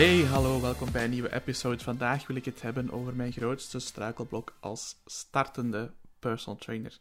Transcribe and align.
Hey, 0.00 0.24
hallo, 0.24 0.60
welkom 0.60 0.92
bij 0.92 1.04
een 1.04 1.10
nieuwe 1.10 1.34
episode. 1.34 1.84
Vandaag 1.84 2.26
wil 2.26 2.36
ik 2.36 2.44
het 2.44 2.62
hebben 2.62 2.90
over 2.90 3.14
mijn 3.14 3.32
grootste 3.32 3.78
struikelblok 3.78 4.56
als 4.60 4.96
startende 5.04 5.90
personal 6.18 6.58
trainer. 6.58 6.98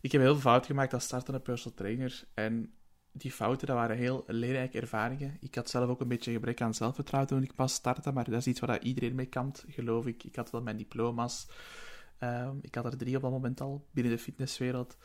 Ik 0.00 0.12
heb 0.12 0.20
heel 0.20 0.32
veel 0.32 0.40
fouten 0.40 0.70
gemaakt 0.70 0.94
als 0.94 1.04
startende 1.04 1.40
personal 1.40 1.76
trainer 1.76 2.24
en 2.34 2.72
die 3.12 3.32
fouten 3.32 3.66
dat 3.66 3.76
waren 3.76 3.96
heel 3.96 4.24
leerrijke 4.26 4.80
ervaringen. 4.80 5.36
Ik 5.40 5.54
had 5.54 5.70
zelf 5.70 5.88
ook 5.88 6.00
een 6.00 6.08
beetje 6.08 6.32
gebrek 6.32 6.60
aan 6.60 6.74
zelfvertrouwen 6.74 7.32
toen 7.32 7.42
ik 7.42 7.54
pas 7.54 7.74
startte, 7.74 8.12
maar 8.12 8.24
dat 8.24 8.34
is 8.34 8.46
iets 8.46 8.60
waar 8.60 8.82
iedereen 8.82 9.14
mee 9.14 9.26
kampt, 9.26 9.64
geloof 9.68 10.06
ik. 10.06 10.24
Ik 10.24 10.36
had 10.36 10.50
wel 10.50 10.62
mijn 10.62 10.76
diploma's. 10.76 11.46
Ehm, 12.18 12.56
ik 12.60 12.74
had 12.74 12.84
er 12.84 12.96
drie 12.96 13.16
op 13.16 13.22
dat 13.22 13.30
moment 13.30 13.60
al 13.60 13.86
binnen 13.90 14.12
de 14.12 14.18
fitnesswereld. 14.18 14.96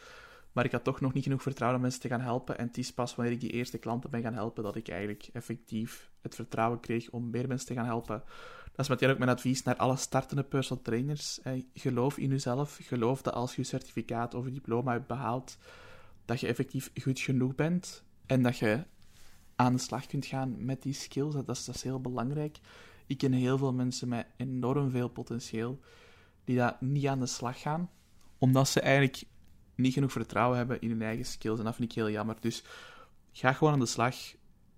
Maar 0.53 0.65
ik 0.65 0.71
had 0.71 0.83
toch 0.83 1.01
nog 1.01 1.13
niet 1.13 1.23
genoeg 1.23 1.41
vertrouwen 1.41 1.77
om 1.77 1.83
mensen 1.83 2.01
te 2.01 2.07
gaan 2.07 2.21
helpen. 2.21 2.57
En 2.57 2.67
het 2.67 2.77
is 2.77 2.93
pas 2.93 3.15
wanneer 3.15 3.33
ik 3.33 3.39
die 3.39 3.51
eerste 3.51 3.77
klanten 3.77 4.09
ben 4.09 4.21
gaan 4.21 4.33
helpen 4.33 4.63
dat 4.63 4.75
ik 4.75 4.87
eigenlijk 4.87 5.29
effectief 5.33 6.11
het 6.21 6.35
vertrouwen 6.35 6.79
kreeg 6.79 7.09
om 7.09 7.29
meer 7.29 7.47
mensen 7.47 7.67
te 7.67 7.73
gaan 7.73 7.85
helpen. 7.85 8.23
Dat 8.63 8.85
is 8.85 8.87
meteen 8.87 9.09
ook 9.09 9.17
mijn 9.17 9.29
advies 9.29 9.63
naar 9.63 9.75
alle 9.75 9.95
startende 9.95 10.43
personal 10.43 10.83
trainers. 10.83 11.39
Geloof 11.73 12.17
in 12.17 12.29
jezelf. 12.29 12.79
Geloof 12.81 13.21
dat 13.21 13.33
als 13.33 13.55
je 13.55 13.61
je 13.61 13.67
certificaat 13.67 14.33
of 14.33 14.45
je 14.45 14.51
diploma 14.51 14.91
hebt 14.91 15.07
behaald, 15.07 15.57
dat 16.25 16.39
je 16.39 16.47
effectief 16.47 16.91
goed 17.01 17.19
genoeg 17.19 17.55
bent. 17.55 18.03
En 18.25 18.43
dat 18.43 18.57
je 18.57 18.83
aan 19.55 19.73
de 19.73 19.79
slag 19.79 20.05
kunt 20.05 20.25
gaan 20.25 20.65
met 20.65 20.81
die 20.81 20.93
skills. 20.93 21.33
Dat 21.45 21.67
is, 21.73 21.83
heel 21.83 22.01
belangrijk. 22.01 22.59
Ik 23.07 23.17
ken 23.17 23.33
heel 23.33 23.57
veel 23.57 23.73
mensen 23.73 24.07
met 24.07 24.27
enorm 24.37 24.91
veel 24.91 25.09
potentieel 25.09 25.79
die 26.43 26.55
daar 26.55 26.77
niet 26.79 27.07
aan 27.07 27.19
de 27.19 27.25
slag 27.25 27.61
gaan, 27.61 27.89
omdat 28.37 28.67
ze 28.67 28.81
eigenlijk 28.81 29.23
niet 29.75 29.93
genoeg 29.93 30.11
vertrouwen 30.11 30.57
hebben 30.57 30.81
in 30.81 30.89
hun 30.89 31.01
eigen 31.01 31.25
skills. 31.25 31.59
En 31.59 31.65
dat 31.65 31.75
vind 31.75 31.89
ik 31.89 31.95
heel 31.95 32.09
jammer. 32.09 32.35
Dus 32.39 32.63
ga 33.31 33.53
gewoon 33.53 33.73
aan 33.73 33.79
de 33.79 33.85
slag. 33.85 34.15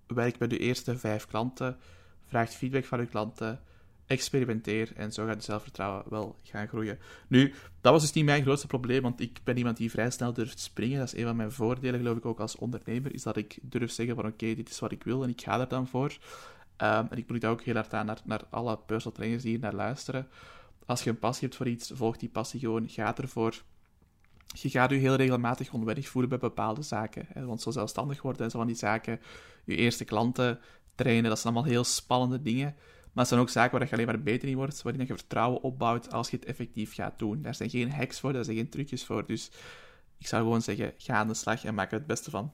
Werk 0.06 0.38
bij 0.38 0.48
de 0.48 0.58
eerste 0.58 0.98
vijf 0.98 1.26
klanten. 1.26 1.76
Vraag 2.24 2.50
feedback 2.50 2.84
van 2.84 2.98
uw 2.98 3.06
klanten. 3.06 3.60
Experimenteer 4.06 4.92
en 4.96 5.12
zo 5.12 5.26
gaat 5.26 5.34
je 5.34 5.42
zelfvertrouwen 5.42 6.04
wel 6.08 6.36
gaan 6.42 6.68
groeien. 6.68 6.98
Nu, 7.28 7.54
dat 7.80 7.92
was 7.92 8.02
dus 8.02 8.12
niet 8.12 8.24
mijn 8.24 8.42
grootste 8.42 8.66
probleem, 8.66 9.02
want 9.02 9.20
ik 9.20 9.40
ben 9.44 9.56
iemand 9.56 9.76
die 9.76 9.90
vrij 9.90 10.10
snel 10.10 10.32
durft 10.32 10.60
springen. 10.60 10.98
Dat 10.98 11.12
is 11.12 11.18
een 11.18 11.26
van 11.26 11.36
mijn 11.36 11.52
voordelen, 11.52 12.00
geloof 12.00 12.16
ik, 12.16 12.26
ook 12.26 12.40
als 12.40 12.56
ondernemer, 12.56 13.14
is 13.14 13.22
dat 13.22 13.36
ik 13.36 13.58
durf 13.62 13.90
zeggen 13.90 14.14
van 14.14 14.26
oké, 14.26 14.54
dit 14.54 14.70
is 14.70 14.78
wat 14.78 14.92
ik 14.92 15.04
wil 15.04 15.22
en 15.22 15.28
ik 15.28 15.40
ga 15.40 15.60
er 15.60 15.68
dan 15.68 15.86
voor. 15.88 16.10
Um, 16.82 17.06
en 17.10 17.16
ik 17.16 17.28
moet 17.28 17.40
dat 17.40 17.50
ook 17.50 17.62
heel 17.62 17.74
hard 17.74 17.94
aan 17.94 18.06
naar, 18.06 18.20
naar 18.24 18.42
alle 18.50 18.78
personal 18.86 19.16
trainers 19.16 19.42
die 19.42 19.50
hier 19.50 19.60
naar 19.60 19.74
luisteren. 19.74 20.28
Als 20.86 21.04
je 21.04 21.10
een 21.10 21.18
passie 21.18 21.44
hebt 21.46 21.56
voor 21.56 21.68
iets, 21.68 21.90
volg 21.94 22.16
die 22.16 22.28
passie 22.28 22.60
gewoon, 22.60 22.88
ga 22.88 23.16
ervoor 23.16 23.62
je 24.62 24.70
gaat 24.70 24.90
je 24.90 24.96
heel 24.96 25.14
regelmatig 25.14 25.72
onwennig 25.72 26.08
voelen 26.08 26.30
bij 26.30 26.38
bepaalde 26.38 26.82
zaken. 26.82 27.26
Hè? 27.28 27.44
Want 27.44 27.62
zo 27.62 27.70
zelfstandig 27.70 28.22
worden 28.22 28.44
en 28.44 28.50
zo 28.50 28.58
van 28.58 28.66
die 28.66 28.76
zaken, 28.76 29.20
je 29.64 29.76
eerste 29.76 30.04
klanten 30.04 30.60
trainen, 30.94 31.28
dat 31.30 31.38
zijn 31.38 31.54
allemaal 31.54 31.70
heel 31.70 31.84
spannende 31.84 32.42
dingen. 32.42 32.74
Maar 33.16 33.24
het 33.24 33.28
zijn 33.28 33.40
ook 33.40 33.50
zaken 33.50 33.78
waar 33.78 33.88
je 33.88 33.94
alleen 33.94 34.06
maar 34.06 34.22
beter 34.22 34.48
in 34.48 34.56
wordt, 34.56 34.82
waarin 34.82 35.06
je 35.06 35.14
vertrouwen 35.14 35.62
opbouwt 35.62 36.12
als 36.12 36.30
je 36.30 36.36
het 36.36 36.44
effectief 36.44 36.94
gaat 36.94 37.18
doen. 37.18 37.42
Daar 37.42 37.54
zijn 37.54 37.70
geen 37.70 37.92
hacks 37.92 38.20
voor, 38.20 38.32
daar 38.32 38.44
zijn 38.44 38.56
geen 38.56 38.68
trucjes 38.68 39.04
voor. 39.04 39.26
Dus 39.26 39.50
ik 40.18 40.26
zou 40.26 40.42
gewoon 40.42 40.62
zeggen, 40.62 40.94
ga 40.96 41.14
aan 41.14 41.28
de 41.28 41.34
slag 41.34 41.64
en 41.64 41.74
maak 41.74 41.92
er 41.92 41.98
het 41.98 42.06
beste 42.06 42.30
van. 42.30 42.52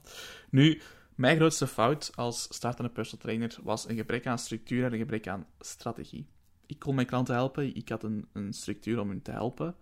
Nu, 0.49 0.81
mijn 1.15 1.35
grootste 1.35 1.67
fout 1.67 2.11
als 2.15 2.43
startende 2.43 2.91
personal 2.91 3.23
trainer 3.23 3.57
was 3.63 3.89
een 3.89 3.95
gebrek 3.95 4.27
aan 4.27 4.39
structuur 4.39 4.85
en 4.85 4.93
een 4.93 4.99
gebrek 4.99 5.27
aan 5.27 5.45
strategie. 5.59 6.27
Ik 6.65 6.79
kon 6.79 6.95
mijn 6.95 7.07
klanten 7.07 7.35
helpen, 7.35 7.75
ik 7.75 7.89
had 7.89 8.03
een, 8.03 8.27
een 8.33 8.53
structuur 8.53 8.99
om 8.99 9.09
hen 9.09 9.21
te 9.21 9.31
helpen. 9.31 9.75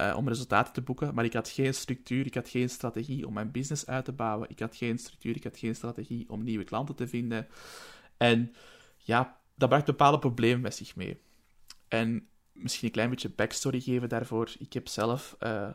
Uh, 0.00 0.14
om 0.16 0.28
resultaten 0.28 0.72
te 0.72 0.82
boeken, 0.82 1.14
maar 1.14 1.24
ik 1.24 1.32
had 1.32 1.48
geen 1.48 1.74
structuur, 1.74 2.26
ik 2.26 2.34
had 2.34 2.48
geen 2.48 2.70
strategie 2.70 3.26
om 3.26 3.32
mijn 3.32 3.50
business 3.50 3.86
uit 3.86 4.04
te 4.04 4.12
bouwen, 4.12 4.50
ik 4.50 4.58
had 4.58 4.76
geen 4.76 4.98
structuur, 4.98 5.36
ik 5.36 5.44
had 5.44 5.58
geen 5.58 5.74
strategie 5.74 6.30
om 6.30 6.42
nieuwe 6.42 6.64
klanten 6.64 6.94
te 6.94 7.08
vinden. 7.08 7.46
En 8.16 8.54
ja, 8.96 9.40
dat 9.54 9.68
bracht 9.68 9.84
bepaalde 9.84 10.18
problemen 10.18 10.60
met 10.60 10.74
zich 10.74 10.96
mee. 10.96 11.20
En 11.88 12.28
misschien 12.52 12.86
een 12.86 12.92
klein 12.92 13.10
beetje 13.10 13.28
backstory 13.28 13.80
geven 13.80 14.08
daarvoor. 14.08 14.52
Ik 14.58 14.72
heb 14.72 14.88
zelf 14.88 15.36
uh, 15.40 15.70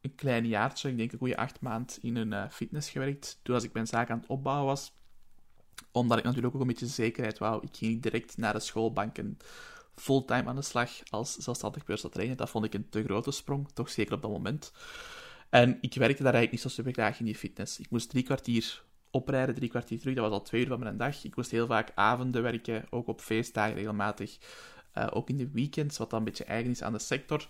een 0.00 0.14
klein 0.14 0.46
jaartje, 0.46 0.88
ik 0.88 0.96
denk 0.96 1.12
een 1.12 1.18
goede 1.18 1.36
acht 1.36 1.60
maand, 1.60 1.98
in 2.02 2.16
een 2.16 2.32
uh, 2.32 2.48
fitness 2.50 2.90
gewerkt, 2.90 3.40
toen 3.42 3.54
als 3.54 3.64
ik 3.64 3.72
mijn 3.72 3.86
zaak 3.86 4.10
aan 4.10 4.18
het 4.18 4.28
opbouwen 4.28 4.66
was. 4.66 4.92
Omdat 5.92 6.18
ik 6.18 6.24
natuurlijk 6.24 6.54
ook 6.54 6.60
een 6.60 6.66
beetje 6.66 6.86
zekerheid 6.86 7.38
wou. 7.38 7.62
Ik 7.62 7.76
ging 7.76 8.02
direct 8.02 8.36
naar 8.36 8.52
de 8.52 8.60
schoolbanken 8.60 9.38
fulltime 9.96 10.48
aan 10.48 10.56
de 10.56 10.62
slag 10.62 10.90
als 11.10 11.36
zelfstandig 11.36 11.84
personal 11.84 12.12
trainer. 12.12 12.36
Dat 12.36 12.50
vond 12.50 12.64
ik 12.64 12.74
een 12.74 12.88
te 12.88 13.04
grote 13.04 13.30
sprong, 13.30 13.68
toch 13.74 13.90
zeker 13.90 14.14
op 14.14 14.22
dat 14.22 14.30
moment. 14.30 14.72
En 15.50 15.78
ik 15.80 15.94
werkte 15.94 16.22
daar 16.22 16.34
eigenlijk 16.34 16.50
niet 16.50 16.60
zo 16.60 16.68
super 16.68 16.92
graag 16.92 17.18
in 17.18 17.24
die 17.24 17.34
fitness. 17.34 17.78
Ik 17.78 17.90
moest 17.90 18.10
drie 18.10 18.22
kwartier 18.22 18.82
oprijden, 19.10 19.54
drie 19.54 19.68
kwartier 19.68 20.00
terug. 20.00 20.14
Dat 20.14 20.24
was 20.24 20.32
al 20.32 20.42
twee 20.42 20.60
uur 20.60 20.68
van 20.68 20.78
mijn 20.78 20.96
dag. 20.96 21.24
Ik 21.24 21.36
moest 21.36 21.50
heel 21.50 21.66
vaak 21.66 21.92
avonden 21.94 22.42
werken, 22.42 22.86
ook 22.90 23.08
op 23.08 23.20
feestdagen 23.20 23.74
regelmatig. 23.74 24.38
Uh, 24.94 25.06
ook 25.10 25.28
in 25.28 25.36
de 25.36 25.50
weekends, 25.50 25.98
wat 25.98 26.10
dan 26.10 26.18
een 26.18 26.24
beetje 26.24 26.44
eigen 26.44 26.70
is 26.70 26.82
aan 26.82 26.92
de 26.92 26.98
sector. 26.98 27.48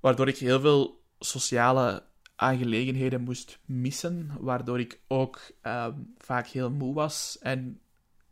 Waardoor 0.00 0.28
ik 0.28 0.38
heel 0.38 0.60
veel 0.60 1.04
sociale 1.18 2.04
aangelegenheden 2.36 3.20
moest 3.20 3.58
missen. 3.64 4.30
Waardoor 4.40 4.80
ik 4.80 5.00
ook 5.08 5.40
uh, 5.62 5.86
vaak 6.18 6.46
heel 6.46 6.70
moe 6.70 6.94
was. 6.94 7.38
En 7.40 7.80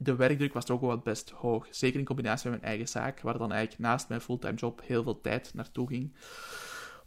de 0.03 0.15
werkdruk 0.15 0.53
was 0.53 0.65
toch 0.65 0.81
wel 0.81 0.99
best 0.99 1.31
hoog. 1.31 1.66
Zeker 1.71 1.99
in 1.99 2.05
combinatie 2.05 2.50
met 2.50 2.61
mijn 2.61 2.72
eigen 2.72 2.88
zaak, 2.88 3.21
waar 3.21 3.38
dan 3.38 3.53
eigenlijk 3.53 3.83
naast 3.83 4.09
mijn 4.09 4.21
fulltime 4.21 4.55
job 4.55 4.81
heel 4.84 5.03
veel 5.03 5.21
tijd 5.21 5.55
naartoe 5.55 5.88
ging. 5.88 6.12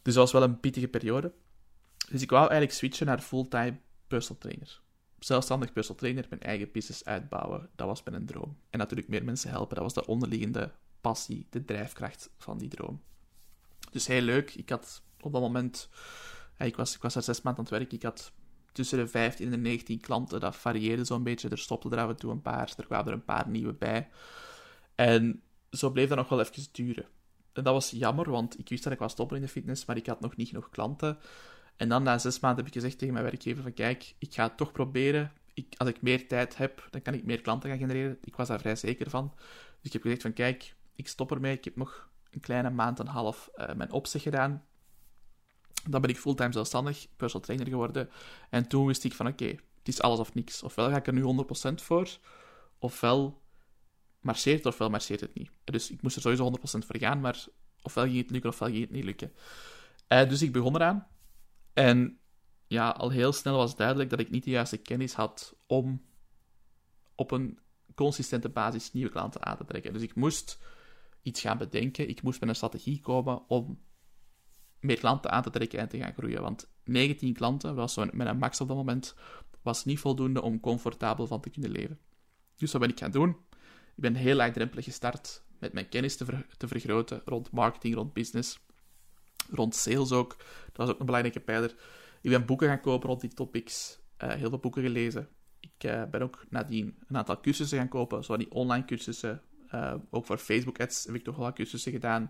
Dus 0.02 0.14
dat 0.14 0.24
was 0.24 0.32
wel 0.32 0.44
een 0.44 0.60
pittige 0.60 0.88
periode. 0.88 1.34
Dus 2.10 2.22
ik 2.22 2.30
wou 2.30 2.42
eigenlijk 2.42 2.72
switchen 2.72 3.06
naar 3.06 3.20
fulltime 3.20 3.78
personal 4.08 4.42
trainer. 4.42 4.82
Zelfstandig 5.20 5.74
personal 5.74 6.00
trainer, 6.00 6.26
mijn 6.30 6.42
eigen 6.42 6.72
business 6.72 7.06
uitbouwen, 7.06 7.70
dat 7.76 7.88
was 7.88 8.04
mijn 8.04 8.26
droom. 8.26 8.58
En 8.70 8.80
natuurlijk 8.80 9.10
meer 9.10 9.24
mensen 9.24 9.50
helpen, 9.50 9.76
dat 9.76 9.84
was 9.84 9.94
de 9.94 10.06
onderliggende 10.06 10.72
passie, 11.02 11.48
de 11.50 11.66
drijfkracht 11.66 12.30
van 12.38 12.58
die 12.58 12.70
droom. 12.70 13.02
Dus 13.92 14.08
heel 14.08 14.22
leuk. 14.22 14.56
Ik 14.56 14.70
had 14.70 15.02
op 15.22 15.32
dat 15.32 15.42
moment, 15.42 15.90
ik 16.58 16.76
was, 16.76 16.96
ik 16.96 17.02
was 17.02 17.14
zes 17.14 17.42
maanden 17.42 17.66
aan 17.66 17.70
het 17.70 17.80
werken, 17.80 17.98
ik 17.98 18.04
had 18.04 18.32
tussen 18.74 18.98
de 18.98 19.08
15 19.08 19.46
en 19.46 19.52
de 19.52 19.58
19 19.58 20.00
klanten. 20.00 20.40
Dat 20.40 20.56
varieerde 20.56 21.04
zo'n 21.04 21.24
beetje. 21.24 21.50
Er 21.50 21.58
stopten 21.58 21.92
er 21.92 21.98
af 21.98 22.10
en 22.10 22.16
toe 22.16 22.32
een 22.32 22.42
paar. 22.42 22.74
Er 22.78 22.86
kwamen 22.86 23.08
er 23.08 23.14
een 23.14 23.26
paar 23.26 23.48
nieuwe 23.48 23.74
bij. 23.74 24.10
En 24.96 25.42
zo 25.72 25.90
bleef 25.90 26.10
dat 26.10 26.18
nog 26.18 26.30
wel 26.30 26.40
even 26.40 26.68
duren. 26.72 27.06
En 27.54 27.64
dat 27.64 27.74
was 27.74 27.90
jammer, 27.90 28.30
want 28.30 28.60
ik 28.60 28.70
wist 28.70 28.84
dat 28.84 28.94
ik 28.94 29.00
was 29.00 29.12
stoppen 29.12 29.38
in 29.38 29.44
de 29.44 29.50
fitness, 29.50 29.86
maar 29.86 29.98
ik 29.98 30.06
had 30.06 30.20
nog 30.20 30.36
niet 30.36 30.48
genoeg 30.48 30.70
klanten. 30.70 31.18
En 31.76 31.90
dan 31.90 32.04
na 32.04 32.18
zes 32.18 32.40
maanden 32.40 32.66
heb 32.66 32.74
ik 32.74 32.82
gezegd 32.82 32.98
tegen 32.98 33.14
mijn 33.14 33.26
werkgever 33.26 33.64
van 33.64 33.74
kijk, 33.74 34.16
ik 34.18 34.34
ga 34.34 34.44
het 34.44 34.58
toch 34.58 34.72
proberen. 34.72 35.32
Ik, 35.54 35.74
als 35.78 35.90
ik 35.90 36.02
meer 36.02 36.28
tijd 36.28 36.58
heb, 36.58 36.88
dan 36.90 37.02
kan 37.02 37.14
ik 37.14 37.24
meer 37.24 37.42
klanten 37.42 37.70
gaan 37.70 37.80
genereren. 37.80 38.18
Ik 38.24 38.36
was 38.36 38.48
daar 38.48 38.60
vrij 38.60 38.76
zeker 38.76 39.10
van. 39.10 39.32
Dus 39.36 39.82
ik 39.82 39.94
heb 39.94 40.02
gezegd 40.02 40.22
van 40.22 40.34
kijk, 40.34 40.76
ik 40.96 41.08
stop 41.08 41.32
ermee. 41.32 41.54
Ik 41.54 41.64
heb 41.64 41.76
nog 41.76 42.10
een 42.32 42.40
kleine 42.40 42.70
maand 42.70 43.00
en 43.00 43.06
een 43.06 43.12
half 43.12 43.50
uh, 43.58 43.74
mijn 43.74 43.92
opzeg 43.92 44.22
gedaan. 44.22 44.64
Dan 45.90 46.02
ben 46.02 46.10
ik 46.10 46.18
fulltime 46.18 46.52
zelfstandig, 46.52 47.08
personal 47.16 47.46
trainer 47.46 47.68
geworden. 47.68 48.10
En 48.50 48.68
toen 48.68 48.86
wist 48.86 49.04
ik 49.04 49.14
van, 49.14 49.28
oké, 49.28 49.46
het 49.46 49.88
is 49.88 50.02
alles 50.02 50.20
of 50.20 50.34
niks. 50.34 50.64
Ofwel 50.64 50.90
ga 50.90 50.96
ik 50.96 51.08
er 51.08 51.14
nu 51.14 51.46
100% 51.72 51.74
voor, 51.74 52.18
ofwel 52.80 53.42
marcheert 54.20 54.58
het, 54.58 54.66
ofwel 54.66 54.90
marcheert 54.90 55.20
het 55.20 55.34
niet. 55.36 55.50
Dus 55.64 55.92
ik 55.92 56.02
moest 56.02 56.16
er 56.16 56.22
sowieso 56.22 56.52
100% 56.58 56.62
voor 56.62 56.98
gaan, 56.98 57.20
maar 57.20 57.46
ofwel 57.82 58.04
ging 58.04 58.18
het 58.18 58.30
lukken, 58.30 58.50
ofwel 58.50 58.70
ging 58.70 58.82
het 58.82 58.92
niet 58.92 59.04
lukken. 59.04 59.32
Uh, 60.10 60.30
dus 60.30 60.42
ik 60.42 60.52
begon 60.52 60.76
eraan. 60.76 61.08
En 61.74 62.20
ja, 62.68 62.90
al 62.90 63.10
heel 63.10 63.34
snel 63.34 63.58
was 63.58 63.76
duidelijk 63.76 64.10
dat 64.10 64.20
ik 64.20 64.30
niet 64.30 64.44
de 64.44 64.50
juiste 64.50 64.78
kennis 64.78 65.14
had 65.14 65.56
om 65.68 66.02
op 67.16 67.32
een 67.32 67.60
consistente 67.96 68.50
basis 68.50 68.92
nieuwe 68.92 69.10
klanten 69.10 69.46
aan 69.46 69.58
te 69.58 69.66
trekken. 69.66 69.94
Dus 69.94 70.02
ik 70.02 70.16
moest 70.16 70.60
iets 71.22 71.42
gaan 71.42 71.58
bedenken. 71.58 72.10
Ik 72.10 72.22
moest 72.22 72.40
met 72.40 72.50
een 72.50 72.56
strategie 72.56 73.00
komen 73.00 73.50
om 73.50 73.80
meer 74.84 75.00
klanten 75.00 75.32
aan 75.32 75.44
te 75.44 75.50
trekken 75.50 75.80
en 75.80 75.88
te 75.88 75.98
gaan 75.98 76.14
groeien. 76.14 76.42
Want 76.42 76.68
19 76.84 77.34
klanten, 77.34 77.76
was 77.76 77.94
zo 77.94 78.06
met 78.12 78.28
een 78.28 78.38
max 78.38 78.62
op 78.62 78.68
dat 78.68 78.78
moment, 78.78 79.16
was 79.62 79.86
niet 79.86 80.00
voldoende 80.00 80.42
om 80.42 80.60
comfortabel 80.60 81.28
van 81.28 81.42
te 81.42 81.50
kunnen 81.50 81.72
leven. 81.72 82.00
Dus 82.56 82.72
wat 82.72 82.82
ben 82.82 82.90
ik 82.90 83.00
gaan 83.00 83.12
doen? 83.12 83.30
Ik 83.96 84.02
ben 84.02 84.16
heel 84.16 84.36
laagdrempelig 84.36 84.86
gestart 84.86 85.44
met 85.60 85.74
mijn 85.74 85.90
kennis 85.90 86.18
te, 86.18 86.26
te 86.58 86.68
vergroten 86.68 87.22
rond 87.26 87.52
marketing, 87.52 87.96
rond 87.96 88.14
business, 88.14 88.60
rond 89.50 89.76
sales 89.76 90.12
ook. 90.12 90.36
Dat 90.66 90.78
was 90.78 90.90
ook 90.90 91.00
een 91.00 91.06
belangrijke 91.06 91.40
pijler. 91.40 91.76
Ik 92.22 92.30
ben 92.30 92.46
boeken 92.46 92.68
gaan 92.68 92.82
kopen 92.82 93.10
rond 93.10 93.22
die 93.22 93.34
topics, 93.34 94.00
uh, 94.24 94.30
heel 94.30 94.50
veel 94.50 94.60
boeken 94.60 94.82
gelezen. 94.82 95.28
Ik 95.60 95.84
uh, 95.84 96.04
ben 96.04 96.22
ook 96.22 96.46
nadien 96.50 96.98
een 97.08 97.18
aantal 97.18 97.40
cursussen 97.40 97.78
gaan 97.78 97.88
kopen, 97.88 98.24
zoals 98.24 98.42
die 98.42 98.52
online 98.52 98.86
cursussen. 98.86 99.42
Uh, 99.72 99.94
ook 100.10 100.26
voor 100.26 100.38
Facebook 100.38 100.80
ads 100.80 101.06
heb 101.06 101.16
ik 101.16 101.24
toch 101.24 101.36
wel 101.36 101.54
cursussen 101.54 101.92
gedaan. 101.92 102.28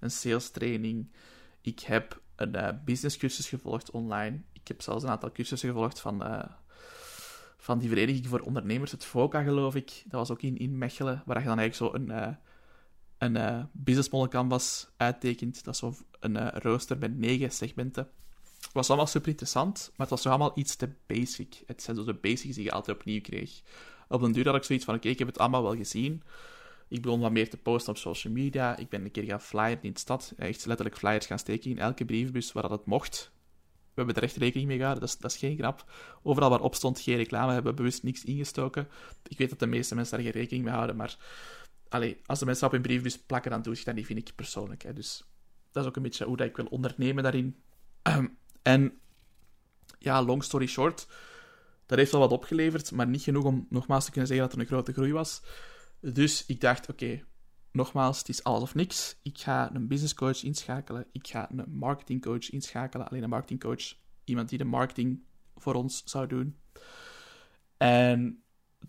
Een 0.00 0.10
sales 0.10 0.50
training. 0.50 1.12
Ik 1.66 1.80
heb 1.80 2.20
een 2.36 2.56
uh, 2.56 2.68
businesscursus 2.84 3.48
gevolgd 3.48 3.90
online. 3.90 4.40
Ik 4.52 4.68
heb 4.68 4.82
zelfs 4.82 5.02
een 5.02 5.10
aantal 5.10 5.32
cursussen 5.32 5.68
gevolgd 5.68 6.00
van, 6.00 6.22
uh, 6.22 6.44
van 7.56 7.78
die 7.78 7.88
vereniging 7.88 8.26
voor 8.26 8.40
ondernemers, 8.40 8.90
het 8.90 9.04
FOCA 9.04 9.42
geloof 9.42 9.74
ik. 9.74 10.02
Dat 10.04 10.20
was 10.20 10.30
ook 10.30 10.42
in, 10.42 10.56
in 10.56 10.78
Mechelen, 10.78 11.22
waar 11.26 11.38
je 11.38 11.46
dan 11.46 11.58
eigenlijk 11.58 11.92
zo 11.92 11.98
een, 11.98 12.08
uh, 12.10 12.34
een 13.18 13.36
uh, 13.36 13.64
business 13.72 14.10
model 14.10 14.28
canvas 14.28 14.88
uittekent. 14.96 15.64
Dat 15.64 15.74
is 15.74 15.80
zo 15.80 15.94
een 16.20 16.50
rooster 16.50 16.98
met 16.98 17.18
negen 17.18 17.50
segmenten. 17.50 18.08
Het 18.60 18.72
was 18.72 18.88
allemaal 18.88 19.06
super 19.06 19.28
interessant, 19.28 19.86
maar 19.88 20.06
het 20.06 20.10
was 20.10 20.22
zo 20.22 20.28
allemaal 20.28 20.52
iets 20.54 20.76
te 20.76 20.90
basic. 21.06 21.62
Het 21.66 21.82
zijn 21.82 21.96
zo 21.96 22.04
de 22.04 22.14
basics 22.14 22.54
die 22.54 22.64
je 22.64 22.72
altijd 22.72 22.96
opnieuw 22.96 23.20
kreeg. 23.20 23.62
Op 24.08 24.22
een 24.22 24.32
duur 24.32 24.46
had 24.46 24.56
ik 24.56 24.64
zoiets 24.64 24.84
van, 24.84 24.94
oké, 24.94 25.08
ik 25.08 25.18
heb 25.18 25.28
het 25.28 25.38
allemaal 25.38 25.62
wel 25.62 25.76
gezien. 25.76 26.22
Ik 26.88 27.02
begon 27.02 27.20
wat 27.20 27.32
meer 27.32 27.50
te 27.50 27.56
posten 27.56 27.92
op 27.92 27.98
social 27.98 28.32
media. 28.32 28.76
Ik 28.76 28.88
ben 28.88 29.04
een 29.04 29.10
keer 29.10 29.24
gaan 29.24 29.40
flyeren 29.40 29.82
in 29.82 29.92
de 29.92 29.98
stad. 29.98 30.32
Echt 30.36 30.66
letterlijk 30.66 30.98
flyers 30.98 31.26
gaan 31.26 31.38
steken 31.38 31.70
in 31.70 31.78
elke 31.78 32.04
brievenbus 32.04 32.52
waar 32.52 32.62
dat 32.62 32.78
het 32.78 32.86
mocht. 32.86 33.34
We 33.96 34.02
hebben 34.02 34.22
er 34.22 34.28
echt 34.28 34.36
rekening 34.36 34.68
mee 34.68 34.76
gehouden, 34.76 35.04
dat 35.04 35.14
is, 35.14 35.20
dat 35.20 35.30
is 35.30 35.38
geen 35.38 35.56
grap. 35.56 35.92
Overal 36.22 36.50
waar 36.50 36.60
op 36.60 36.74
stond 36.74 37.00
geen 37.00 37.16
reclame, 37.16 37.52
hebben 37.52 37.70
we 37.70 37.76
bewust 37.76 38.02
niks 38.02 38.24
ingestoken. 38.24 38.88
Ik 39.28 39.38
weet 39.38 39.50
dat 39.50 39.58
de 39.58 39.66
meeste 39.66 39.94
mensen 39.94 40.16
daar 40.16 40.24
geen 40.24 40.40
rekening 40.40 40.64
mee 40.64 40.74
houden, 40.74 40.96
maar 40.96 41.16
als 42.26 42.38
de 42.38 42.44
mensen 42.44 42.66
op 42.66 42.72
hun 42.72 42.82
brievenbus 42.82 43.18
plakken, 43.18 43.50
dan 43.50 43.62
doe 43.62 43.74
je 43.74 43.84
dat 43.84 44.04
vind 44.04 44.18
ik 44.18 44.34
persoonlijk. 44.34 44.82
Hè. 44.82 44.92
Dus 44.92 45.24
dat 45.72 45.82
is 45.82 45.88
ook 45.88 45.96
een 45.96 46.02
beetje 46.02 46.24
hoe 46.24 46.36
dat 46.36 46.46
ik 46.46 46.56
wil 46.56 46.66
ondernemen 46.66 47.22
daarin. 47.22 47.56
en 48.62 48.98
ja, 49.98 50.22
long 50.22 50.44
story 50.44 50.66
short, 50.66 51.06
dat 51.86 51.98
heeft 51.98 52.12
wel 52.12 52.20
wat 52.20 52.32
opgeleverd, 52.32 52.92
maar 52.92 53.06
niet 53.06 53.22
genoeg 53.22 53.44
om 53.44 53.66
nogmaals 53.70 54.04
te 54.04 54.10
kunnen 54.10 54.28
zeggen 54.28 54.46
dat 54.46 54.56
er 54.56 54.62
een 54.62 54.70
grote 54.70 54.92
groei 54.92 55.12
was. 55.12 55.42
Dus 56.00 56.46
ik 56.46 56.60
dacht, 56.60 56.88
oké, 56.88 57.24
nogmaals, 57.72 58.18
het 58.18 58.28
is 58.28 58.44
alles 58.44 58.62
of 58.62 58.74
niks. 58.74 59.16
Ik 59.22 59.38
ga 59.38 59.74
een 59.74 59.86
business 59.86 60.14
coach 60.14 60.42
inschakelen. 60.42 61.06
Ik 61.12 61.26
ga 61.26 61.50
een 61.50 61.64
marketing 61.70 62.22
coach 62.22 62.50
inschakelen. 62.50 63.08
Alleen 63.08 63.22
een 63.22 63.28
marketing 63.28 63.60
coach, 63.60 63.94
iemand 64.24 64.48
die 64.48 64.58
de 64.58 64.64
marketing 64.64 65.22
voor 65.56 65.74
ons 65.74 66.02
zou 66.04 66.26
doen. 66.26 66.56
En 67.76 68.42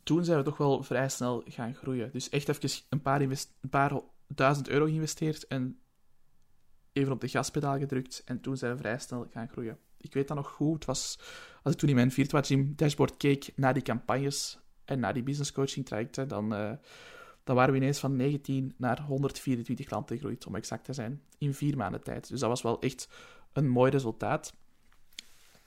toen 0.04 0.26
zijn 0.26 0.38
we 0.38 0.44
toch 0.44 0.58
wel 0.58 0.84
vrij 0.84 1.10
snel 1.10 1.44
gaan 1.46 1.76
groeien. 1.76 2.12
Dus 2.12 2.30
echt 2.30 2.50
even 2.50 2.82
een 2.90 3.02
paar, 3.02 3.22
een 3.22 3.70
paar 3.70 4.02
duizend 4.28 4.70
euro 4.70 4.86
geïnvesteerd 4.86 5.48
en 5.48 5.80
even 6.94 7.12
op 7.12 7.22
de 7.22 7.28
gaspedaal 7.28 7.78
gedrukt. 7.78 8.22
En 8.26 8.42
toen 8.42 8.58
zijn 8.58 8.72
we 8.72 8.78
vrij 8.78 9.00
snel 9.00 9.28
gaan 9.32 9.50
groeien. 9.50 9.78
Ik 9.98 10.14
weet 10.14 10.28
dat 10.28 10.38
nog 10.38 10.50
goed. 10.50 10.74
Het 10.74 10.86
was, 10.86 11.20
als 11.64 11.74
ik 11.74 11.80
toen 11.80 11.90
in 11.90 11.96
mijn 11.96 12.12
Virtua 12.12 12.42
Gym 12.42 12.74
dashboard 12.76 13.18
keek 13.18 13.52
naar 13.56 13.74
die 13.74 13.84
campagnes 13.84 14.60
en 14.88 15.00
naar 15.00 15.14
die 15.14 15.24
business 15.24 15.52
coaching 15.52 15.86
trajecten, 15.86 16.28
dan, 16.28 16.54
uh, 16.54 16.72
dan 17.44 17.56
waren 17.56 17.74
we 17.74 17.80
ineens 17.80 18.00
van 18.00 18.16
19 18.16 18.74
naar 18.78 19.02
124 19.02 19.86
klanten 19.86 20.16
gegroeid, 20.16 20.46
om 20.46 20.56
exact 20.56 20.86
te 20.86 20.94
zijn, 20.94 21.22
in 21.38 21.54
vier 21.54 21.78
maanden 21.78 22.04
tijd. 22.04 22.30
Dus 22.30 22.40
dat 22.40 22.50
was 22.50 22.62
wel 22.62 22.82
echt 22.82 23.10
een 23.54 23.70
mooi 23.70 23.92
resultaat. 23.92 24.54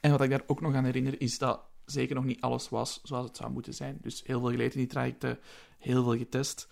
En 0.00 0.10
wat 0.10 0.20
ik 0.20 0.30
daar 0.30 0.42
ook 0.46 0.60
nog 0.60 0.74
aan 0.74 0.84
herinner, 0.84 1.20
is 1.20 1.38
dat 1.38 1.60
zeker 1.84 2.14
nog 2.14 2.24
niet 2.24 2.40
alles 2.40 2.68
was 2.68 3.00
zoals 3.02 3.26
het 3.26 3.36
zou 3.36 3.50
moeten 3.50 3.74
zijn. 3.74 3.98
Dus 4.00 4.22
heel 4.24 4.40
veel 4.40 4.50
geleerd 4.50 4.74
in 4.74 4.80
die 4.80 4.88
trajecten, 4.88 5.38
heel 5.78 6.02
veel 6.02 6.16
getest. 6.16 6.68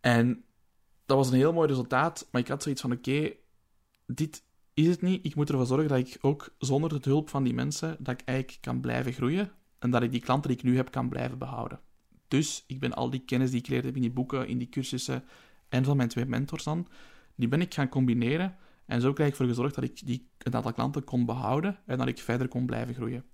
En 0.00 0.44
dat 1.06 1.16
was 1.16 1.28
een 1.30 1.36
heel 1.36 1.52
mooi 1.52 1.68
resultaat, 1.68 2.28
maar 2.30 2.40
ik 2.40 2.48
had 2.48 2.62
zoiets 2.62 2.80
van: 2.80 2.92
oké, 2.92 3.32
dit 4.06 4.42
is 4.74 4.86
het 4.86 5.02
niet. 5.02 5.24
Ik 5.24 5.34
moet 5.34 5.50
ervoor 5.50 5.66
zorgen 5.66 5.88
dat 5.88 5.98
ik 5.98 6.18
ook 6.20 6.54
zonder 6.58 7.00
de 7.02 7.10
hulp 7.10 7.28
van 7.28 7.44
die 7.44 7.54
mensen, 7.54 7.96
dat 7.98 8.20
ik 8.20 8.26
eigenlijk 8.26 8.62
kan 8.62 8.80
blijven 8.80 9.12
groeien 9.12 9.52
en 9.78 9.90
dat 9.90 10.02
ik 10.02 10.10
die 10.10 10.20
klanten 10.20 10.48
die 10.50 10.58
ik 10.58 10.64
nu 10.64 10.76
heb 10.76 10.90
kan 10.90 11.08
blijven 11.08 11.38
behouden. 11.38 11.80
Dus 12.28 12.64
ik 12.66 12.80
ben 12.80 12.94
al 12.94 13.10
die 13.10 13.24
kennis 13.24 13.50
die 13.50 13.60
ik 13.60 13.68
leerde 13.68 13.86
heb 13.86 13.96
in 13.96 14.02
die 14.02 14.10
boeken, 14.10 14.48
in 14.48 14.58
die 14.58 14.68
cursussen 14.68 15.24
en 15.68 15.84
van 15.84 15.96
mijn 15.96 16.08
twee 16.08 16.26
mentors 16.26 16.64
dan, 16.64 16.88
die 17.34 17.48
ben 17.48 17.60
ik 17.60 17.74
gaan 17.74 17.88
combineren 17.88 18.56
en 18.86 19.00
zo 19.00 19.12
krijg 19.12 19.30
ik 19.30 19.36
voor 19.36 19.46
gezorgd 19.46 19.74
dat 19.74 19.84
ik 19.84 20.06
die, 20.06 20.28
een 20.38 20.54
aantal 20.54 20.72
klanten 20.72 21.04
kon 21.04 21.24
behouden 21.24 21.78
en 21.86 21.98
dat 21.98 22.08
ik 22.08 22.18
verder 22.18 22.48
kon 22.48 22.66
blijven 22.66 22.94
groeien. 22.94 23.24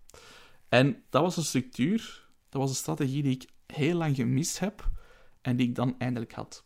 En 0.68 1.02
dat 1.10 1.22
was 1.22 1.36
een 1.36 1.42
structuur, 1.42 2.28
dat 2.48 2.60
was 2.60 2.70
een 2.70 2.76
strategie 2.76 3.22
die 3.22 3.32
ik 3.32 3.48
heel 3.66 3.96
lang 3.96 4.16
gemist 4.16 4.58
heb 4.58 4.90
en 5.40 5.56
die 5.56 5.68
ik 5.68 5.74
dan 5.74 5.94
eindelijk 5.98 6.32
had. 6.32 6.64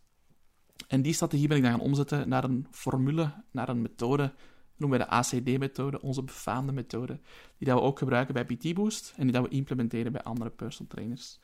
En 0.87 1.03
die 1.03 1.13
strategie 1.13 1.49
ben 1.49 1.57
ik 1.57 1.63
dan 1.63 1.73
gaan 1.73 1.81
omzetten 1.81 2.29
naar 2.29 2.45
een 2.45 2.67
formule, 2.71 3.45
naar 3.51 3.69
een 3.69 3.83
methode, 3.83 4.35
noemen 4.79 4.99
we 4.99 5.05
de 5.05 5.11
ACD-methode, 5.11 6.03
onze 6.03 6.23
befaamde 6.23 6.73
methode, 6.73 7.21
die 7.59 7.69
dat 7.69 7.79
we 7.79 7.85
ook 7.85 7.99
gebruiken 7.99 8.35
bij 8.35 8.45
PT 8.45 8.75
Boost 8.75 9.13
en 9.17 9.23
die 9.23 9.33
dat 9.33 9.43
we 9.43 9.49
implementeren 9.49 10.13
bij 10.13 10.23
andere 10.23 10.51
personal 10.51 10.89
trainers. 10.89 11.41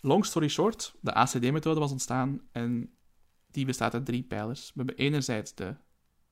Long 0.00 0.24
story 0.24 0.48
short, 0.48 0.94
de 1.00 1.14
ACD-methode 1.14 1.80
was 1.80 1.90
ontstaan 1.90 2.40
en 2.52 2.90
die 3.50 3.66
bestaat 3.66 3.94
uit 3.94 4.06
drie 4.06 4.22
pijlers. 4.22 4.66
We 4.66 4.72
hebben 4.76 4.96
enerzijds 4.96 5.54
de 5.54 5.74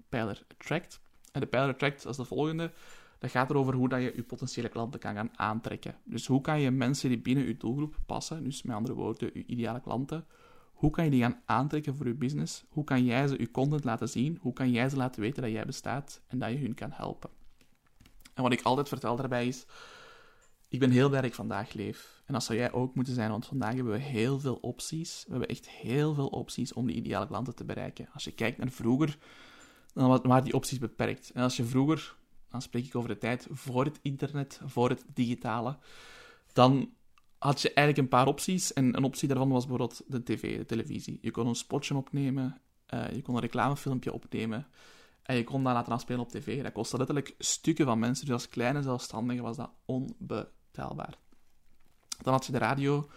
pijler 0.09 0.43
Attract. 0.49 1.01
En 1.33 1.41
de 1.41 1.47
pijler 1.47 1.73
Attract 1.73 2.07
is 2.07 2.17
de 2.17 2.25
volgende. 2.25 2.73
Dat 3.19 3.31
gaat 3.31 3.51
erover 3.51 3.75
hoe 3.75 3.89
dat 3.89 4.01
je 4.01 4.13
je 4.17 4.23
potentiële 4.23 4.69
klanten 4.69 5.01
kan 5.01 5.15
gaan 5.15 5.39
aantrekken. 5.39 5.97
Dus 6.05 6.27
hoe 6.27 6.41
kan 6.41 6.61
je 6.61 6.71
mensen 6.71 7.09
die 7.09 7.19
binnen 7.19 7.47
je 7.47 7.57
doelgroep 7.57 7.97
passen, 8.07 8.45
dus 8.45 8.63
met 8.63 8.77
andere 8.77 8.95
woorden, 8.95 9.31
je 9.33 9.47
ideale 9.47 9.81
klanten, 9.81 10.27
hoe 10.85 10.93
kan 10.93 11.05
je 11.05 11.11
die 11.11 11.23
gaan 11.23 11.43
aantrekken 11.45 11.97
voor 11.97 12.07
je 12.07 12.15
business? 12.15 12.65
Hoe 12.69 12.85
kan 12.85 13.05
jij 13.05 13.27
ze 13.29 13.39
je 13.39 13.51
content 13.51 13.85
laten 13.85 14.09
zien? 14.09 14.39
Hoe 14.41 14.53
kan 14.53 14.71
jij 14.71 14.89
ze 14.89 14.97
laten 14.97 15.21
weten 15.21 15.43
dat 15.43 15.53
jij 15.53 15.65
bestaat 15.65 16.21
en 16.27 16.39
dat 16.39 16.51
je 16.51 16.59
hun 16.59 16.75
kan 16.75 16.91
helpen? 16.93 17.31
En 18.35 18.43
wat 18.43 18.53
ik 18.53 18.63
altijd 18.63 18.89
vertel 18.89 19.17
daarbij 19.17 19.47
is, 19.47 19.67
ik 20.69 20.79
ben 20.79 20.91
heel 20.91 21.09
blij 21.09 21.21
dat 21.21 21.31
ik 21.31 21.37
vandaag 21.37 21.73
leef. 21.73 22.23
En 22.27 22.33
dat 22.33 22.45
zou 22.45 22.59
jij 22.59 22.73
ook 22.73 22.95
moeten 22.95 23.15
zijn, 23.15 23.31
want 23.31 23.47
vandaag 23.47 23.75
hebben 23.75 23.93
we 23.93 23.99
heel 23.99 24.41
veel 24.41 24.55
opties. 24.55 25.25
We 25.25 25.31
hebben 25.31 25.49
echt 25.49 25.69
heel 25.69 26.15
veel 26.15 26.29
opties 26.29 26.73
om 26.73 26.87
die 26.87 26.97
ideale 26.97 27.27
klanten 27.27 27.55
te 27.55 27.65
bereiken. 27.65 28.09
Als 28.13 28.25
je 28.25 28.33
kijkt 28.33 28.59
naar 28.59 28.71
vroeger, 28.71 29.19
dan 29.93 30.23
waren 30.23 30.45
die 30.45 30.55
opties 30.55 30.79
beperkt. 30.79 31.31
En 31.31 31.43
als 31.43 31.57
je 31.57 31.65
vroeger, 31.65 32.17
dan 32.51 32.63
spreek 32.63 32.87
ik 32.87 32.95
over 32.95 33.09
de 33.09 33.19
tijd 33.19 33.47
voor 33.51 33.85
het 33.85 33.99
internet, 34.03 34.61
voor 34.65 34.89
het 34.89 35.05
digitale, 35.15 35.79
dan 36.53 36.91
had 37.45 37.61
je 37.61 37.73
eigenlijk 37.73 37.99
een 37.99 38.19
paar 38.19 38.27
opties. 38.27 38.73
En 38.73 38.97
een 38.97 39.05
optie 39.05 39.29
daarvan 39.29 39.49
was 39.49 39.67
bijvoorbeeld 39.67 40.03
de 40.07 40.23
tv, 40.23 40.57
de 40.57 40.67
televisie. 40.67 41.19
Je 41.21 41.31
kon 41.31 41.47
een 41.47 41.55
spotje 41.55 41.97
opnemen, 41.97 42.61
uh, 42.95 43.11
je 43.11 43.23
kon 43.23 43.35
een 43.35 43.41
reclamefilmpje 43.41 44.13
opnemen 44.13 44.67
en 45.23 45.37
je 45.37 45.45
kon 45.45 45.65
dat 45.65 45.73
laten 45.73 45.93
afspelen 45.93 46.21
op 46.21 46.29
tv. 46.31 46.63
Dat 46.63 46.73
kostte 46.73 46.97
letterlijk 46.97 47.35
stukken 47.39 47.85
van 47.85 47.99
mensen. 47.99 48.25
Dus 48.25 48.35
als 48.35 48.49
kleine 48.49 48.83
zelfstandige 48.83 49.43
was 49.43 49.57
dat 49.57 49.71
onbetaalbaar. 49.85 51.19
Dan 52.23 52.33
had 52.33 52.47
je 52.47 52.53
de 52.53 52.59
radio. 52.59 53.11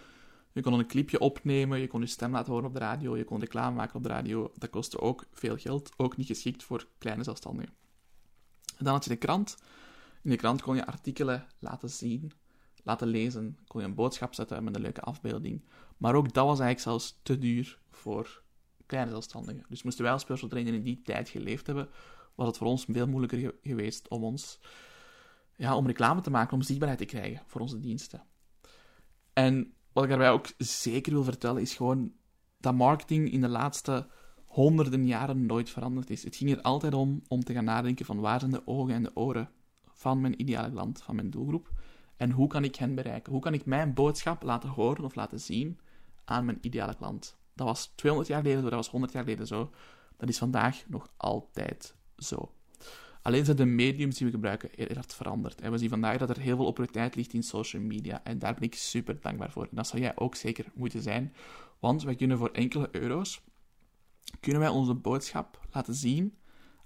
Je 0.52 0.62
kon 0.62 0.72
een 0.72 0.86
clipje 0.86 1.18
opnemen, 1.18 1.80
je 1.80 1.86
kon 1.86 2.00
je 2.00 2.06
stem 2.06 2.32
laten 2.32 2.52
horen 2.52 2.68
op 2.68 2.74
de 2.74 2.78
radio, 2.78 3.16
je 3.16 3.24
kon 3.24 3.40
reclame 3.40 3.76
maken 3.76 3.96
op 3.96 4.02
de 4.02 4.08
radio. 4.08 4.52
Dat 4.54 4.70
kostte 4.70 5.00
ook 5.00 5.26
veel 5.32 5.56
geld, 5.56 5.90
ook 5.96 6.16
niet 6.16 6.26
geschikt 6.26 6.62
voor 6.62 6.88
kleine 6.98 7.22
zelfstandigen. 7.22 7.74
dan 8.78 8.92
had 8.92 9.04
je 9.04 9.10
de 9.10 9.16
krant. 9.16 9.56
In 10.22 10.30
de 10.30 10.36
krant 10.36 10.62
kon 10.62 10.76
je 10.76 10.86
artikelen 10.86 11.46
laten 11.58 11.90
zien 11.90 12.32
laten 12.88 13.08
lezen. 13.08 13.58
Kon 13.66 13.80
je 13.80 13.86
een 13.86 13.94
boodschap 13.94 14.34
zetten 14.34 14.64
met 14.64 14.74
een 14.74 14.80
leuke 14.82 15.00
afbeelding. 15.00 15.64
Maar 15.96 16.14
ook 16.14 16.32
dat 16.32 16.46
was 16.46 16.60
eigenlijk 16.60 16.80
zelfs 16.80 17.20
te 17.22 17.38
duur 17.38 17.78
voor 17.90 18.42
kleine 18.86 19.10
zelfstandigen. 19.10 19.64
Dus 19.68 19.82
moesten 19.82 20.04
wij 20.04 20.12
als 20.12 20.24
trainer 20.24 20.74
in 20.74 20.82
die 20.82 21.02
tijd 21.02 21.28
geleefd 21.28 21.66
hebben, 21.66 21.88
was 22.34 22.46
het 22.46 22.56
voor 22.56 22.66
ons 22.66 22.84
veel 22.88 23.06
moeilijker 23.06 23.54
geweest 23.62 24.08
om 24.08 24.24
ons 24.24 24.60
ja, 25.56 25.76
om 25.76 25.86
reclame 25.86 26.20
te 26.20 26.30
maken, 26.30 26.54
om 26.54 26.62
zichtbaarheid 26.62 27.00
te 27.00 27.16
krijgen 27.16 27.42
voor 27.46 27.60
onze 27.60 27.80
diensten. 27.80 28.22
En 29.32 29.72
wat 29.92 30.02
ik 30.04 30.10
daarbij 30.10 30.30
ook 30.30 30.46
zeker 30.58 31.12
wil 31.12 31.24
vertellen, 31.24 31.62
is 31.62 31.74
gewoon 31.74 32.12
dat 32.60 32.74
marketing 32.74 33.30
in 33.30 33.40
de 33.40 33.48
laatste 33.48 34.06
honderden 34.44 35.06
jaren 35.06 35.46
nooit 35.46 35.70
veranderd 35.70 36.10
is. 36.10 36.24
Het 36.24 36.36
ging 36.36 36.50
er 36.50 36.62
altijd 36.62 36.94
om 36.94 37.22
om 37.28 37.44
te 37.44 37.52
gaan 37.52 37.64
nadenken 37.64 38.04
van 38.04 38.20
waar 38.20 38.40
zijn 38.40 38.50
de 38.50 38.66
ogen 38.66 38.94
en 38.94 39.02
de 39.02 39.16
oren 39.16 39.50
van 39.92 40.20
mijn 40.20 40.40
ideale 40.40 40.70
klant, 40.70 41.02
van 41.02 41.14
mijn 41.14 41.30
doelgroep. 41.30 41.70
En 42.18 42.30
hoe 42.30 42.48
kan 42.48 42.64
ik 42.64 42.76
hen 42.76 42.94
bereiken? 42.94 43.32
Hoe 43.32 43.40
kan 43.40 43.54
ik 43.54 43.66
mijn 43.66 43.94
boodschap 43.94 44.42
laten 44.42 44.68
horen 44.68 45.04
of 45.04 45.14
laten 45.14 45.40
zien 45.40 45.78
aan 46.24 46.44
mijn 46.44 46.58
ideale 46.60 46.94
klant? 46.94 47.36
Dat 47.54 47.66
was 47.66 47.92
200 47.94 48.32
jaar 48.32 48.42
geleden 48.42 48.62
zo, 48.62 48.68
dat 48.68 48.78
was 48.78 48.90
100 48.90 49.12
jaar 49.12 49.22
geleden 49.22 49.46
zo. 49.46 49.70
Dat 50.16 50.28
is 50.28 50.38
vandaag 50.38 50.84
nog 50.86 51.08
altijd 51.16 51.94
zo. 52.16 52.52
Alleen 53.22 53.44
zijn 53.44 53.56
de 53.56 53.64
mediums 53.64 54.16
die 54.16 54.26
we 54.26 54.32
gebruiken 54.32 54.70
heel 54.74 55.02
veranderd. 55.06 55.60
En 55.60 55.70
we 55.70 55.78
zien 55.78 55.88
vandaag 55.88 56.18
dat 56.18 56.30
er 56.30 56.38
heel 56.38 56.56
veel 56.56 56.66
opportuniteit 56.66 57.14
ligt 57.14 57.32
in 57.32 57.42
social 57.42 57.82
media. 57.82 58.24
En 58.24 58.38
daar 58.38 58.54
ben 58.54 58.62
ik 58.62 58.74
super 58.74 59.20
dankbaar 59.20 59.50
voor. 59.50 59.62
En 59.62 59.76
dat 59.76 59.86
zou 59.86 60.02
jij 60.02 60.12
ook 60.16 60.34
zeker 60.34 60.64
moeten 60.74 61.02
zijn. 61.02 61.34
Want 61.78 62.02
wij 62.02 62.14
kunnen 62.14 62.38
voor 62.38 62.50
enkele 62.50 62.88
euro's 62.92 63.42
kunnen 64.40 64.60
wij 64.60 64.70
onze 64.70 64.94
boodschap 64.94 65.66
laten 65.72 65.94
zien 65.94 66.38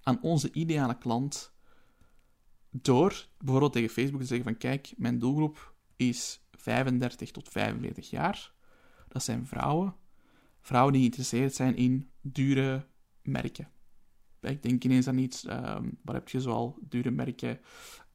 aan 0.02 0.22
onze 0.22 0.52
ideale 0.52 0.98
klant 0.98 1.51
door 2.72 3.26
bijvoorbeeld 3.38 3.72
tegen 3.72 3.88
Facebook 3.88 4.20
te 4.20 4.26
zeggen 4.26 4.44
van 4.46 4.56
kijk, 4.56 4.92
mijn 4.96 5.18
doelgroep 5.18 5.74
is 5.96 6.46
35 6.50 7.30
tot 7.30 7.48
45 7.48 8.10
jaar. 8.10 8.52
Dat 9.08 9.22
zijn 9.22 9.46
vrouwen. 9.46 9.94
Vrouwen 10.60 10.92
die 10.92 11.00
geïnteresseerd 11.00 11.54
zijn 11.54 11.76
in 11.76 12.10
dure 12.20 12.86
merken. 13.22 13.68
Ik 14.40 14.62
denk 14.62 14.84
ineens 14.84 15.08
aan 15.08 15.18
iets, 15.18 15.44
um, 15.44 15.98
waar 16.02 16.14
heb 16.14 16.28
je 16.28 16.40
zoal 16.40 16.78
dure 16.80 17.10
merken? 17.10 17.60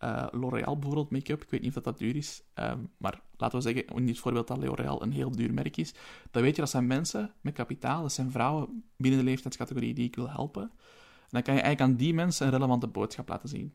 Uh, 0.03 0.27
L'Oréal 0.31 0.77
bijvoorbeeld, 0.77 1.11
make-up. 1.11 1.43
Ik 1.43 1.49
weet 1.49 1.61
niet 1.61 1.77
of 1.77 1.83
dat 1.83 1.97
duur 1.97 2.15
is. 2.15 2.43
Um, 2.55 2.89
maar 2.97 3.21
laten 3.37 3.57
we 3.57 3.63
zeggen, 3.63 3.85
in 3.85 4.05
dit 4.05 4.19
voorbeeld 4.19 4.47
dat 4.47 4.57
L'Oréal 4.57 5.01
een 5.01 5.11
heel 5.11 5.31
duur 5.31 5.53
merk 5.53 5.77
is. 5.77 5.93
Dan 6.31 6.41
weet 6.41 6.55
je, 6.55 6.61
dat 6.61 6.69
zijn 6.69 6.87
mensen 6.87 7.33
met 7.41 7.53
kapitaal. 7.53 8.01
Dat 8.01 8.13
zijn 8.13 8.31
vrouwen 8.31 8.83
binnen 8.97 9.19
de 9.19 9.25
leeftijdscategorie 9.25 9.93
die 9.93 10.05
ik 10.05 10.15
wil 10.15 10.29
helpen. 10.29 10.61
En 10.61 11.29
dan 11.29 11.41
kan 11.41 11.53
je 11.53 11.61
eigenlijk 11.61 11.91
aan 11.91 11.97
die 11.97 12.13
mensen 12.13 12.45
een 12.45 12.53
relevante 12.53 12.87
boodschap 12.87 13.29
laten 13.29 13.49
zien. 13.49 13.73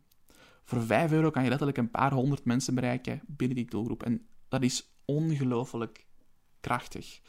Voor 0.65 0.83
5 0.83 1.13
euro 1.13 1.31
kan 1.31 1.43
je 1.43 1.49
letterlijk 1.49 1.79
een 1.79 1.91
paar 1.91 2.13
honderd 2.13 2.45
mensen 2.45 2.75
bereiken 2.75 3.21
binnen 3.27 3.57
die 3.57 3.71
doelgroep. 3.71 4.03
En 4.03 4.27
dat 4.49 4.63
is 4.63 4.93
ongelooflijk 5.05 6.07
krachtig. 6.61 7.21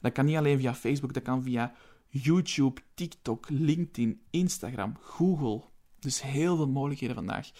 Dat 0.00 0.12
kan 0.12 0.24
niet 0.24 0.36
alleen 0.36 0.58
via 0.58 0.74
Facebook, 0.74 1.14
dat 1.14 1.22
kan 1.22 1.42
via 1.42 1.74
YouTube, 2.08 2.80
TikTok, 2.94 3.48
LinkedIn, 3.48 4.22
Instagram, 4.30 4.96
Google. 5.00 5.62
Dus 5.98 6.22
heel 6.22 6.56
veel 6.56 6.68
mogelijkheden 6.68 7.14
vandaag. 7.14 7.50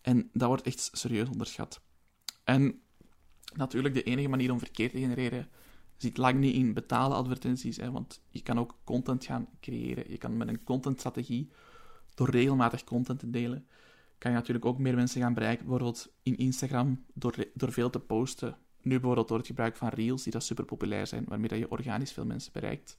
En 0.00 0.30
dat 0.32 0.48
wordt 0.48 0.66
echt 0.66 0.90
serieus 0.92 1.28
onderschat. 1.28 1.80
En 2.44 2.80
natuurlijk, 3.54 3.94
de 3.94 4.02
enige 4.02 4.28
manier 4.28 4.52
om 4.52 4.58
verkeer 4.58 4.90
te 4.90 4.98
genereren 4.98 5.48
zit 5.96 6.16
lang 6.16 6.38
niet 6.38 6.54
in 6.54 6.72
betaalde 6.72 7.14
advertenties, 7.14 7.76
hè, 7.76 7.90
want 7.90 8.22
je 8.28 8.42
kan 8.42 8.58
ook 8.58 8.78
content 8.84 9.24
gaan 9.24 9.48
creëren. 9.60 10.10
Je 10.10 10.18
kan 10.18 10.36
met 10.36 10.48
een 10.48 10.64
contentstrategie, 10.64 11.50
door 12.14 12.30
regelmatig 12.30 12.84
content 12.84 13.18
te 13.18 13.30
delen, 13.30 13.66
kan 14.22 14.30
je 14.30 14.36
natuurlijk 14.36 14.64
ook 14.64 14.78
meer 14.78 14.94
mensen 14.94 15.20
gaan 15.20 15.34
bereiken. 15.34 15.66
Bijvoorbeeld 15.66 16.12
in 16.22 16.36
Instagram, 16.36 17.04
door, 17.14 17.34
door 17.54 17.72
veel 17.72 17.90
te 17.90 18.00
posten. 18.00 18.56
Nu 18.80 18.90
bijvoorbeeld 18.90 19.28
door 19.28 19.38
het 19.38 19.46
gebruik 19.46 19.76
van 19.76 19.88
Reels, 19.88 20.22
die 20.22 20.32
dat 20.32 20.44
super 20.44 20.64
populair 20.64 21.06
zijn, 21.06 21.24
waarmee 21.28 21.48
dat 21.48 21.58
je 21.58 21.70
organisch 21.70 22.12
veel 22.12 22.24
mensen 22.24 22.52
bereikt. 22.52 22.96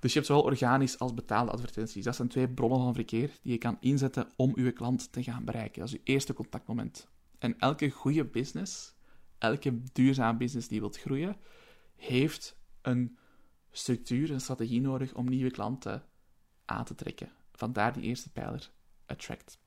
Dus 0.00 0.12
je 0.12 0.18
hebt 0.18 0.26
zowel 0.30 0.42
organisch 0.42 0.98
als 0.98 1.14
betaalde 1.14 1.50
advertenties. 1.50 2.04
Dat 2.04 2.16
zijn 2.16 2.28
twee 2.28 2.48
bronnen 2.48 2.78
van 2.78 2.94
verkeer 2.94 3.30
die 3.42 3.52
je 3.52 3.58
kan 3.58 3.76
inzetten 3.80 4.28
om 4.36 4.52
je 4.54 4.72
klant 4.72 5.12
te 5.12 5.22
gaan 5.22 5.44
bereiken. 5.44 5.80
Dat 5.80 5.88
is 5.88 5.94
je 5.94 6.12
eerste 6.12 6.32
contactmoment. 6.32 7.08
En 7.38 7.58
elke 7.58 7.90
goede 7.90 8.24
business, 8.24 8.94
elke 9.38 9.82
duurzame 9.92 10.38
business 10.38 10.68
die 10.68 10.80
wilt 10.80 10.98
groeien, 10.98 11.36
heeft 11.96 12.56
een 12.82 13.18
structuur, 13.70 14.30
een 14.30 14.40
strategie 14.40 14.80
nodig 14.80 15.14
om 15.14 15.28
nieuwe 15.28 15.50
klanten 15.50 16.04
aan 16.64 16.84
te 16.84 16.94
trekken. 16.94 17.32
Vandaar 17.52 17.92
die 17.92 18.02
eerste 18.02 18.30
pijler, 18.30 18.70
attract. 19.06 19.58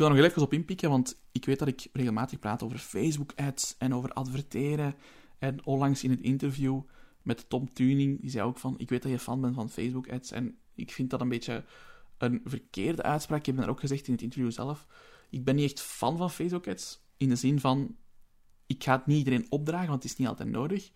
Wil 0.00 0.08
er 0.08 0.14
nog 0.14 0.24
even 0.24 0.42
op 0.42 0.52
inpikken, 0.52 0.90
want 0.90 1.22
ik 1.32 1.44
weet 1.44 1.58
dat 1.58 1.68
ik 1.68 1.88
regelmatig 1.92 2.38
praat 2.38 2.62
over 2.62 2.78
Facebook-ads 2.78 3.76
en 3.78 3.94
over 3.94 4.12
adverteren. 4.12 4.94
En 5.38 5.66
onlangs 5.66 6.04
in 6.04 6.10
het 6.10 6.20
interview 6.20 6.80
met 7.22 7.48
Tom 7.48 7.72
Tuning, 7.72 8.20
die 8.20 8.30
zei 8.30 8.44
ook 8.44 8.58
van, 8.58 8.74
ik 8.78 8.88
weet 8.88 9.02
dat 9.02 9.10
je 9.10 9.18
fan 9.18 9.40
bent 9.40 9.54
van 9.54 9.70
Facebook-ads. 9.70 10.30
En 10.30 10.58
ik 10.74 10.90
vind 10.90 11.10
dat 11.10 11.20
een 11.20 11.28
beetje 11.28 11.64
een 12.18 12.40
verkeerde 12.44 13.02
uitspraak. 13.02 13.38
Ik 13.38 13.46
heb 13.46 13.56
dat 13.56 13.66
ook 13.66 13.80
gezegd 13.80 14.06
in 14.06 14.12
het 14.12 14.22
interview 14.22 14.50
zelf. 14.50 14.86
Ik 15.30 15.44
ben 15.44 15.54
niet 15.54 15.70
echt 15.70 15.80
fan 15.80 16.16
van 16.16 16.30
Facebook-ads, 16.30 17.02
in 17.16 17.28
de 17.28 17.36
zin 17.36 17.60
van, 17.60 17.96
ik 18.66 18.84
ga 18.84 18.96
het 18.96 19.06
niet 19.06 19.18
iedereen 19.18 19.46
opdragen, 19.48 19.88
want 19.88 20.02
het 20.02 20.12
is 20.12 20.18
niet 20.18 20.28
altijd 20.28 20.48
nodig. 20.48 20.90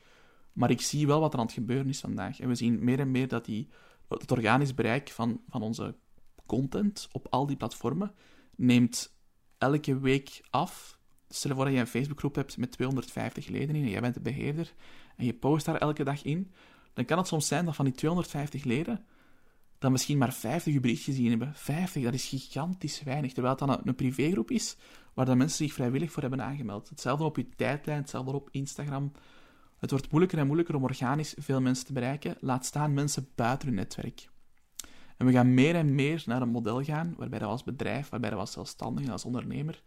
Maar 0.52 0.70
ik 0.70 0.80
zie 0.80 1.06
wel 1.06 1.20
wat 1.20 1.32
er 1.32 1.38
aan 1.38 1.44
het 1.44 1.54
gebeuren 1.54 1.88
is 1.88 2.00
vandaag. 2.00 2.40
En 2.40 2.49
we 2.49 2.54
zien 2.54 2.84
meer 2.84 3.00
en 3.00 3.11
meer 3.11 3.28
dat 3.28 3.44
die, 3.44 3.68
het 4.08 4.32
organisch 4.32 4.75
bereik 4.75 5.08
van, 5.08 5.40
van 5.49 5.62
onze 5.62 5.94
content 6.46 7.08
op 7.12 7.26
al 7.30 7.46
die 7.46 7.56
platformen 7.56 8.14
neemt 8.56 9.16
elke 9.58 9.99
week 9.99 10.40
af. 10.50 10.99
Stel 11.28 11.50
je 11.50 11.56
voor 11.56 11.64
dat 11.64 11.75
je 11.75 11.80
een 11.80 11.87
Facebookgroep 11.87 12.34
hebt 12.34 12.56
met 12.56 12.70
250 12.70 13.49
leden 13.49 13.76
in 13.76 13.82
en 13.82 13.90
jij 13.90 14.00
bent 14.00 14.14
de 14.14 14.20
beheerder 14.20 14.75
en 15.16 15.25
je 15.25 15.34
post 15.34 15.66
daar 15.66 15.76
elke 15.76 16.04
dag 16.04 16.23
in, 16.23 16.52
dan 16.92 17.04
kan 17.04 17.18
het 17.18 17.26
soms 17.26 17.46
zijn 17.46 17.64
dat 17.64 17.76
van 17.76 17.84
die 17.84 17.94
250 17.94 18.64
leden 18.64 19.04
dan 19.84 19.92
misschien 19.92 20.18
maar 20.18 20.32
50 20.32 20.73
je 20.73 20.80
bericht 20.80 21.04
gezien 21.04 21.30
hebben. 21.30 21.54
50, 21.54 22.02
dat 22.02 22.14
is 22.14 22.28
gigantisch 22.28 23.02
weinig. 23.02 23.32
Terwijl 23.32 23.56
het 23.58 23.66
dan 23.66 23.80
een, 23.84 23.94
privégroep 23.94 24.50
is 24.50 24.76
waar 25.14 25.25
de 25.25 25.34
mensen 25.34 25.56
zich 25.56 25.73
vrijwillig 25.73 26.12
voor 26.12 26.23
hebben 26.23 26.42
aangemeld. 26.42 26.88
Hetzelfde 26.88 27.25
op 27.25 27.37
je 27.37 27.49
tijdlijn, 27.56 27.99
hetzelfde 27.99 28.32
op 28.32 28.49
Instagram. 28.50 29.12
Het 29.78 29.90
wordt 29.90 30.11
moeilijker 30.11 30.38
en 30.38 30.46
moeilijker 30.46 30.75
om 30.75 30.82
organisch 30.82 31.34
veel 31.38 31.61
mensen 31.61 31.87
te 31.87 31.92
bereiken. 31.92 32.37
Laat 32.40 32.66
staan 32.66 32.94
mensen 32.94 33.28
buiten 33.34 33.68
hun 33.68 33.76
netwerk. 33.76 34.28
En 35.16 35.26
we 35.26 35.33
gaan 35.33 35.54
meer 35.54 35.75
en 35.75 35.94
meer 35.94 36.23
naar 36.26 36.42
een 36.42 36.49
model 36.49 36.83
gaan 36.83 37.14
waarbij 37.16 37.38
we 37.38 37.44
als 37.44 37.64
bedrijf, 37.64 38.09
waarbij 38.09 38.30
we 38.30 38.37
als 38.37 38.52
zelfstandige, 38.52 39.12
als 39.12 39.25
ondernemer, 39.25 39.83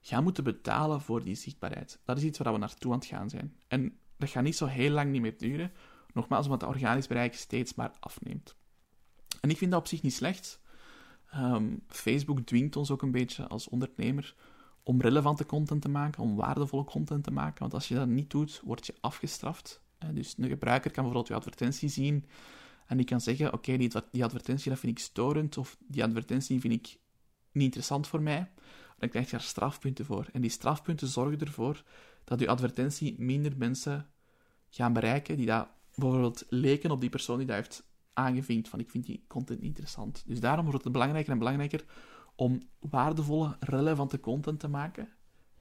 gaan 0.00 0.22
moeten 0.22 0.44
betalen 0.44 1.00
voor 1.00 1.24
die 1.24 1.34
zichtbaarheid. 1.34 2.00
Dat 2.04 2.16
is 2.16 2.24
iets 2.24 2.38
waar 2.38 2.52
we 2.52 2.58
naartoe 2.58 2.92
aan 2.92 2.98
het 2.98 3.06
gaan 3.06 3.30
zijn. 3.30 3.56
En 3.68 3.98
dat 4.16 4.28
gaat 4.28 4.42
niet 4.42 4.56
zo 4.56 4.66
heel 4.66 4.90
lang 4.90 5.10
niet 5.10 5.20
meer 5.20 5.38
duren. 5.38 5.72
Nogmaals, 6.12 6.44
omdat 6.44 6.60
het 6.60 6.70
organisch 6.70 7.06
bereik 7.06 7.34
steeds 7.34 7.74
maar 7.74 7.92
afneemt. 8.00 8.56
En 9.40 9.50
ik 9.50 9.56
vind 9.56 9.70
dat 9.70 9.80
op 9.80 9.86
zich 9.86 10.02
niet 10.02 10.14
slecht. 10.14 10.60
Um, 11.34 11.82
Facebook 11.86 12.40
dwingt 12.40 12.76
ons 12.76 12.90
ook 12.90 13.02
een 13.02 13.10
beetje 13.10 13.46
als 13.48 13.68
ondernemer 13.68 14.34
om 14.82 15.00
relevante 15.00 15.46
content 15.46 15.82
te 15.82 15.88
maken, 15.88 16.22
om 16.22 16.36
waardevolle 16.36 16.84
content 16.84 17.24
te 17.24 17.30
maken. 17.30 17.58
Want 17.58 17.74
als 17.74 17.88
je 17.88 17.94
dat 17.94 18.08
niet 18.08 18.30
doet, 18.30 18.60
word 18.64 18.86
je 18.86 18.94
afgestraft. 19.00 19.80
Dus 20.12 20.34
een 20.38 20.48
gebruiker 20.48 20.90
kan 20.90 21.04
bijvoorbeeld 21.04 21.28
je 21.28 21.34
advertentie 21.34 21.88
zien 21.88 22.24
en 22.86 22.96
die 22.96 23.06
kan 23.06 23.20
zeggen: 23.20 23.52
Oké, 23.52 23.76
die, 23.76 23.90
die 24.10 24.24
advertentie 24.24 24.70
dat 24.70 24.78
vind 24.78 24.98
ik 24.98 25.04
storend, 25.04 25.58
of 25.58 25.76
die 25.88 26.04
advertentie 26.04 26.60
vind 26.60 26.72
ik 26.72 26.98
niet 27.52 27.64
interessant 27.64 28.06
voor 28.06 28.22
mij. 28.22 28.50
Dan 28.98 29.08
krijg 29.08 29.24
je 29.24 29.30
daar 29.30 29.40
strafpunten 29.40 30.04
voor. 30.04 30.28
En 30.32 30.40
die 30.40 30.50
strafpunten 30.50 31.08
zorgen 31.08 31.40
ervoor 31.40 31.82
dat 32.24 32.40
je 32.40 32.48
advertentie 32.48 33.14
minder 33.18 33.52
mensen 33.56 34.10
gaan 34.68 34.92
bereiken 34.92 35.36
die 35.36 35.46
dat 35.46 35.68
bijvoorbeeld 35.94 36.46
leken 36.48 36.90
op 36.90 37.00
die 37.00 37.10
persoon 37.10 37.38
die 37.38 37.46
dat 37.46 37.56
heeft 37.56 37.84
aangevinkt 38.12 38.68
van 38.68 38.80
ik 38.80 38.90
vind 38.90 39.06
die 39.06 39.24
content 39.28 39.60
interessant. 39.60 40.22
Dus 40.26 40.40
daarom 40.40 40.64
wordt 40.64 40.84
het 40.84 40.92
belangrijker 40.92 41.32
en 41.32 41.38
belangrijker 41.38 41.84
om 42.34 42.68
waardevolle, 42.78 43.56
relevante 43.60 44.20
content 44.20 44.60
te 44.60 44.68
maken, 44.68 45.08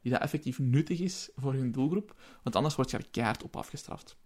die 0.02 0.12
dat 0.12 0.22
effectief 0.22 0.60
nuttig 0.60 1.00
is 1.00 1.30
voor 1.36 1.54
hun 1.54 1.72
doelgroep, 1.72 2.16
want 2.44 2.56
anders 2.56 2.76
word 2.76 2.92
je 2.92 2.98
er 2.98 3.10
keihard 3.12 3.44
op 3.44 3.56
afgestraft. 3.56 4.18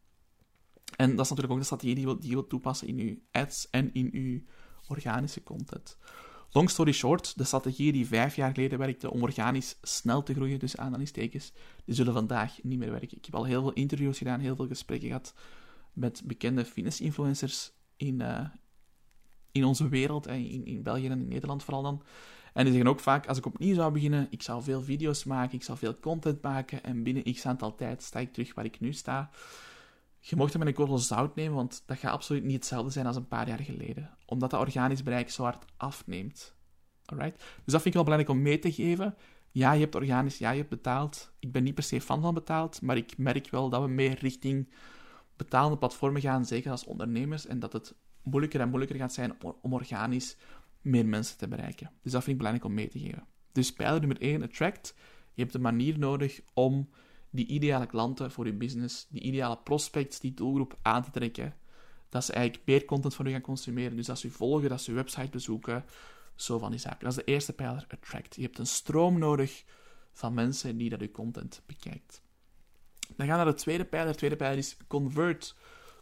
En 0.96 1.16
dat 1.16 1.26
is 1.26 1.30
natuurlijk 1.30 1.52
ook 1.52 1.60
de 1.60 1.66
strategie 1.66 1.96
die 1.96 2.04
je 2.04 2.10
wilt, 2.10 2.22
die 2.22 2.48
toepassen 2.48 2.88
in 2.88 2.98
je 2.98 3.22
ads 3.32 3.70
en 3.70 3.94
in 3.94 4.10
je 4.12 4.44
organische 4.88 5.44
content. 5.44 5.98
Long 6.52 6.70
story 6.70 6.92
short, 6.92 7.38
de 7.38 7.44
strategieën 7.44 7.94
die 7.94 8.08
vijf 8.08 8.36
jaar 8.36 8.54
geleden 8.54 8.80
werkten 8.80 9.12
om 9.12 9.22
organisch 9.22 9.78
snel 9.82 10.24
te 10.24 10.34
groeien, 10.34 10.60
dus 10.60 10.78
aanhalingstekens, 10.78 11.54
die 11.86 11.96
zullen 11.96 12.14
vandaag 12.14 12.64
niet 12.64 12.80
meer 12.80 12.92
werken. 12.92 13.18
Ik 13.18 13.26
heb 13.26 13.36
al 13.36 13.46
heel 13.46 13.62
veel 13.62 13.74
interviews 13.74 14.18
gedaan, 14.18 14.40
heel 14.40 14.56
veel 14.56 14.68
gesprekken 14.68 15.08
gehad 15.08 15.34
met 15.94 16.22
bekende 16.26 16.66
fitness-influencers 16.66 17.72
in, 17.96 18.20
uh, 18.20 18.46
in 19.52 19.64
onze 19.64 19.90
wereld, 19.90 20.28
in, 20.28 20.66
in 20.66 20.84
België 20.84 21.06
en 21.06 21.20
in 21.20 21.28
Nederland 21.28 21.64
vooral 21.64 21.84
dan. 21.84 22.04
En 22.54 22.64
die 22.64 22.74
zeggen 22.74 22.92
ook 22.92 23.00
vaak, 23.00 23.28
als 23.28 23.38
ik 23.38 23.46
opnieuw 23.46 23.76
zou 23.76 23.92
beginnen, 23.94 24.28
ik 24.30 24.42
zou 24.42 24.64
veel 24.64 24.82
video's 24.82 25.24
maken, 25.24 25.56
ik 25.56 25.64
zou 25.64 25.78
veel 25.78 26.00
content 26.00 26.42
maken 26.42 26.84
en 26.84 27.04
binnen 27.04 27.34
x 27.34 27.46
aantal 27.46 27.76
tijd 27.76 28.04
sta 28.04 28.20
ik 28.20 28.34
terug 28.34 28.54
waar 28.54 28.66
ik 28.66 28.80
nu 28.80 28.94
sta. 28.94 29.30
Je 30.20 30.36
mocht 30.36 30.54
hem 30.54 30.60
met 30.60 30.68
een 30.68 30.76
korrel 30.76 30.98
zout 30.98 31.36
nemen, 31.36 31.56
want 31.56 31.84
dat 31.86 31.98
gaat 31.98 32.12
absoluut 32.12 32.44
niet 32.44 32.56
hetzelfde 32.56 32.92
zijn 32.92 33.06
als 33.06 33.16
een 33.16 33.28
paar 33.28 33.48
jaar 33.48 33.60
geleden. 33.60 34.18
Omdat 34.26 34.50
dat 34.50 34.60
organisch 34.60 35.04
bereik 35.04 35.30
zo 35.30 35.44
hard 35.44 35.66
afneemt. 35.78 36.56
Alright? 37.06 37.38
Dus 37.38 37.74
dat 37.74 37.82
vind 37.82 37.86
ik 37.86 37.94
wel 37.94 38.04
belangrijk 38.04 38.38
om 38.38 38.42
mee 38.42 38.60
te 38.60 38.72
geven. 38.72 39.16
Ja, 39.52 39.72
je 39.72 39.80
hebt 39.80 39.96
organisch, 39.96 40.38
ja, 40.38 40.50
je 40.50 40.58
hebt 40.58 40.70
betaald. 40.70 41.34
Ik 41.40 41.52
ben 41.52 41.64
niet 41.64 41.74
per 41.74 41.84
se 41.84 42.02
fan 42.02 42.22
van 42.22 42.34
betaald, 42.34 42.82
maar 42.82 42.98
ik 42.98 43.18
merk 43.18 43.50
wel 43.50 43.70
dat 43.70 43.82
we 43.82 43.88
meer 43.88 44.20
richting 44.20 44.74
betaalde 45.38 45.78
platformen 45.78 46.22
gaan, 46.22 46.46
zeker 46.46 46.72
als 46.72 46.86
ondernemers, 46.86 47.46
en 47.46 47.60
dat 47.60 47.74
het 47.74 47.96
moeilijker 48.24 48.60
en 48.60 48.70
moeilijker 48.70 48.98
gaat 48.98 49.14
zijn 49.14 49.44
om 49.62 49.74
organisch 49.74 50.38
meer 50.82 51.06
mensen 51.06 51.38
te 51.38 51.48
bereiken. 51.48 51.92
Dus 52.02 52.12
dat 52.12 52.24
vind 52.24 52.32
ik 52.32 52.38
belangrijk 52.38 52.70
om 52.70 52.74
mee 52.74 52.88
te 52.88 53.00
geven. 53.00 53.28
Dus 53.52 53.74
pijler 53.74 54.00
nummer 54.00 54.22
1, 54.22 54.44
attract. 54.44 54.96
Je 55.34 55.42
hebt 55.42 55.54
een 55.54 55.62
manier 55.62 56.00
nodig 56.00 56.42
om 56.54 56.90
die 57.30 57.46
ideale 57.46 57.86
klanten 57.86 58.32
voor 58.32 58.46
je 58.46 58.54
business, 58.54 59.08
die 59.10 59.22
ideale 59.22 59.58
prospects, 59.58 60.20
die 60.20 60.34
doelgroep 60.34 60.78
aan 60.82 61.04
te 61.04 61.12
trekken. 61.12 61.56
Dat 62.10 62.26
ze 62.26 62.34
eigenlijk 62.34 62.66
meer 62.66 62.86
content 62.86 63.16
van 63.16 63.26
u 63.26 63.32
gaan 63.32 63.42
consumeren. 63.42 63.96
Dus 63.96 64.06
dat 64.06 64.20
ze 64.20 64.28
u 64.28 64.30
volgen, 64.30 64.70
dat 64.70 64.82
ze 64.82 64.90
uw 64.90 64.96
website 64.96 65.30
bezoeken, 65.30 65.86
zo 66.36 66.58
van 66.58 66.72
die 66.72 66.80
zaken. 66.80 67.00
Dat 67.00 67.10
is 67.10 67.24
de 67.24 67.32
eerste 67.32 67.54
pijler, 67.54 67.86
attract. 67.90 68.36
Je 68.36 68.42
hebt 68.42 68.58
een 68.58 68.68
stroom 68.68 69.20
nodig 69.20 69.64
van 70.12 70.34
mensen 70.34 70.78
die 70.78 70.90
dat 70.90 71.02
uw 71.02 71.12
content 71.12 71.62
bekijkt. 71.66 72.22
Dan 73.16 73.28
gaan 73.28 73.38
we 73.38 73.44
naar 73.44 73.54
de 73.54 73.60
tweede 73.60 73.86
pijler. 73.86 74.12
De 74.12 74.18
tweede 74.18 74.36
pijler 74.36 74.58
is 74.58 74.78
convert. 74.88 75.56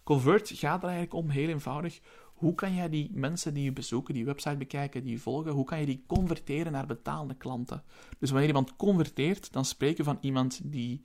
Convert 0.04 0.52
gaat 0.54 0.84
er 0.84 0.90
eigenlijk 0.90 1.14
om, 1.14 1.30
heel 1.30 1.50
eenvoudig. 1.50 2.00
Hoe 2.38 2.56
kan 2.56 2.76
jij 2.76 2.90
die 2.90 3.10
mensen 3.14 3.54
die 3.54 3.64
je 3.64 3.72
bezoeken, 3.72 4.14
die 4.14 4.24
je 4.24 4.30
website 4.30 4.58
bekijken, 4.58 5.04
die 5.04 5.12
je 5.12 5.20
volgen, 5.20 5.52
hoe 5.52 5.66
kan 5.66 5.80
je 5.80 5.86
die 5.86 6.04
converteren 6.08 6.72
naar 6.72 6.86
betaalde 6.86 7.36
klanten? 7.36 7.84
Dus 8.20 8.30
wanneer 8.30 8.48
iemand 8.48 8.76
converteert, 8.76 9.54
dan 9.54 9.66
spreken 9.66 9.98
we 9.98 10.04
van 10.04 10.18
iemand 10.22 10.60
die 10.64 11.04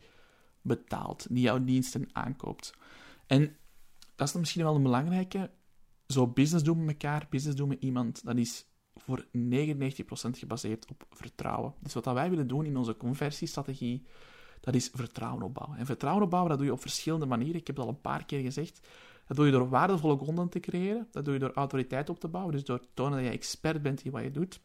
betaalt, 0.62 1.26
die 1.30 1.42
jouw 1.42 1.64
diensten 1.64 2.08
aankoopt. 2.12 2.74
En 3.26 3.56
dat 4.14 4.26
is 4.26 4.32
dan 4.32 4.40
misschien 4.40 4.62
wel 4.62 4.74
een 4.74 4.82
belangrijke. 4.82 5.50
Zo 6.06 6.26
business 6.26 6.64
doen 6.64 6.84
met 6.84 7.02
elkaar, 7.02 7.26
business 7.30 7.56
doen 7.56 7.68
met 7.68 7.82
iemand, 7.82 8.24
dat 8.24 8.36
is 8.36 8.66
voor 8.94 9.24
99% 9.24 9.28
gebaseerd 10.30 10.90
op 10.90 11.06
vertrouwen. 11.10 11.74
Dus 11.80 11.94
wat 11.94 12.04
wij 12.04 12.30
willen 12.30 12.46
doen 12.46 12.66
in 12.66 12.76
onze 12.76 12.96
conversiestrategie, 12.96 14.06
dat 14.60 14.74
is 14.74 14.90
vertrouwen 14.94 15.42
opbouwen. 15.42 15.78
En 15.78 15.86
vertrouwen 15.86 16.24
opbouwen, 16.24 16.50
dat 16.50 16.58
doe 16.58 16.68
je 16.68 16.74
op 16.74 16.80
verschillende 16.80 17.26
manieren. 17.26 17.60
Ik 17.60 17.66
heb 17.66 17.76
het 17.76 17.84
al 17.84 17.90
een 17.90 18.00
paar 18.00 18.24
keer 18.24 18.40
gezegd. 18.40 18.88
Dat 19.26 19.36
doe 19.36 19.46
je 19.46 19.52
door 19.52 19.68
waardevolle 19.68 20.16
content 20.16 20.50
te 20.50 20.60
creëren. 20.60 21.08
Dat 21.10 21.24
doe 21.24 21.34
je 21.34 21.40
door 21.40 21.52
autoriteit 21.52 22.08
op 22.08 22.20
te 22.20 22.28
bouwen. 22.28 22.52
Dus 22.52 22.64
door 22.64 22.80
te 22.80 22.88
tonen 22.94 23.18
dat 23.18 23.26
je 23.26 23.30
expert 23.30 23.82
bent 23.82 24.04
in 24.04 24.10
wat 24.10 24.22
je 24.22 24.30
doet. 24.30 24.60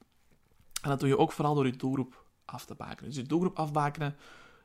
En 0.82 0.90
dat 0.90 1.00
doe 1.00 1.10
je 1.10 1.18
ook 1.18 1.32
vooral 1.32 1.56
door 1.56 1.66
je 1.66 1.76
doelgroep 1.76 2.26
af 2.46 2.66
te 2.66 2.76
bakenen. 2.76 3.10
Dus 3.10 3.20
je 3.20 3.28
doelgroep 3.28 3.58
afbakenen, 3.58 4.16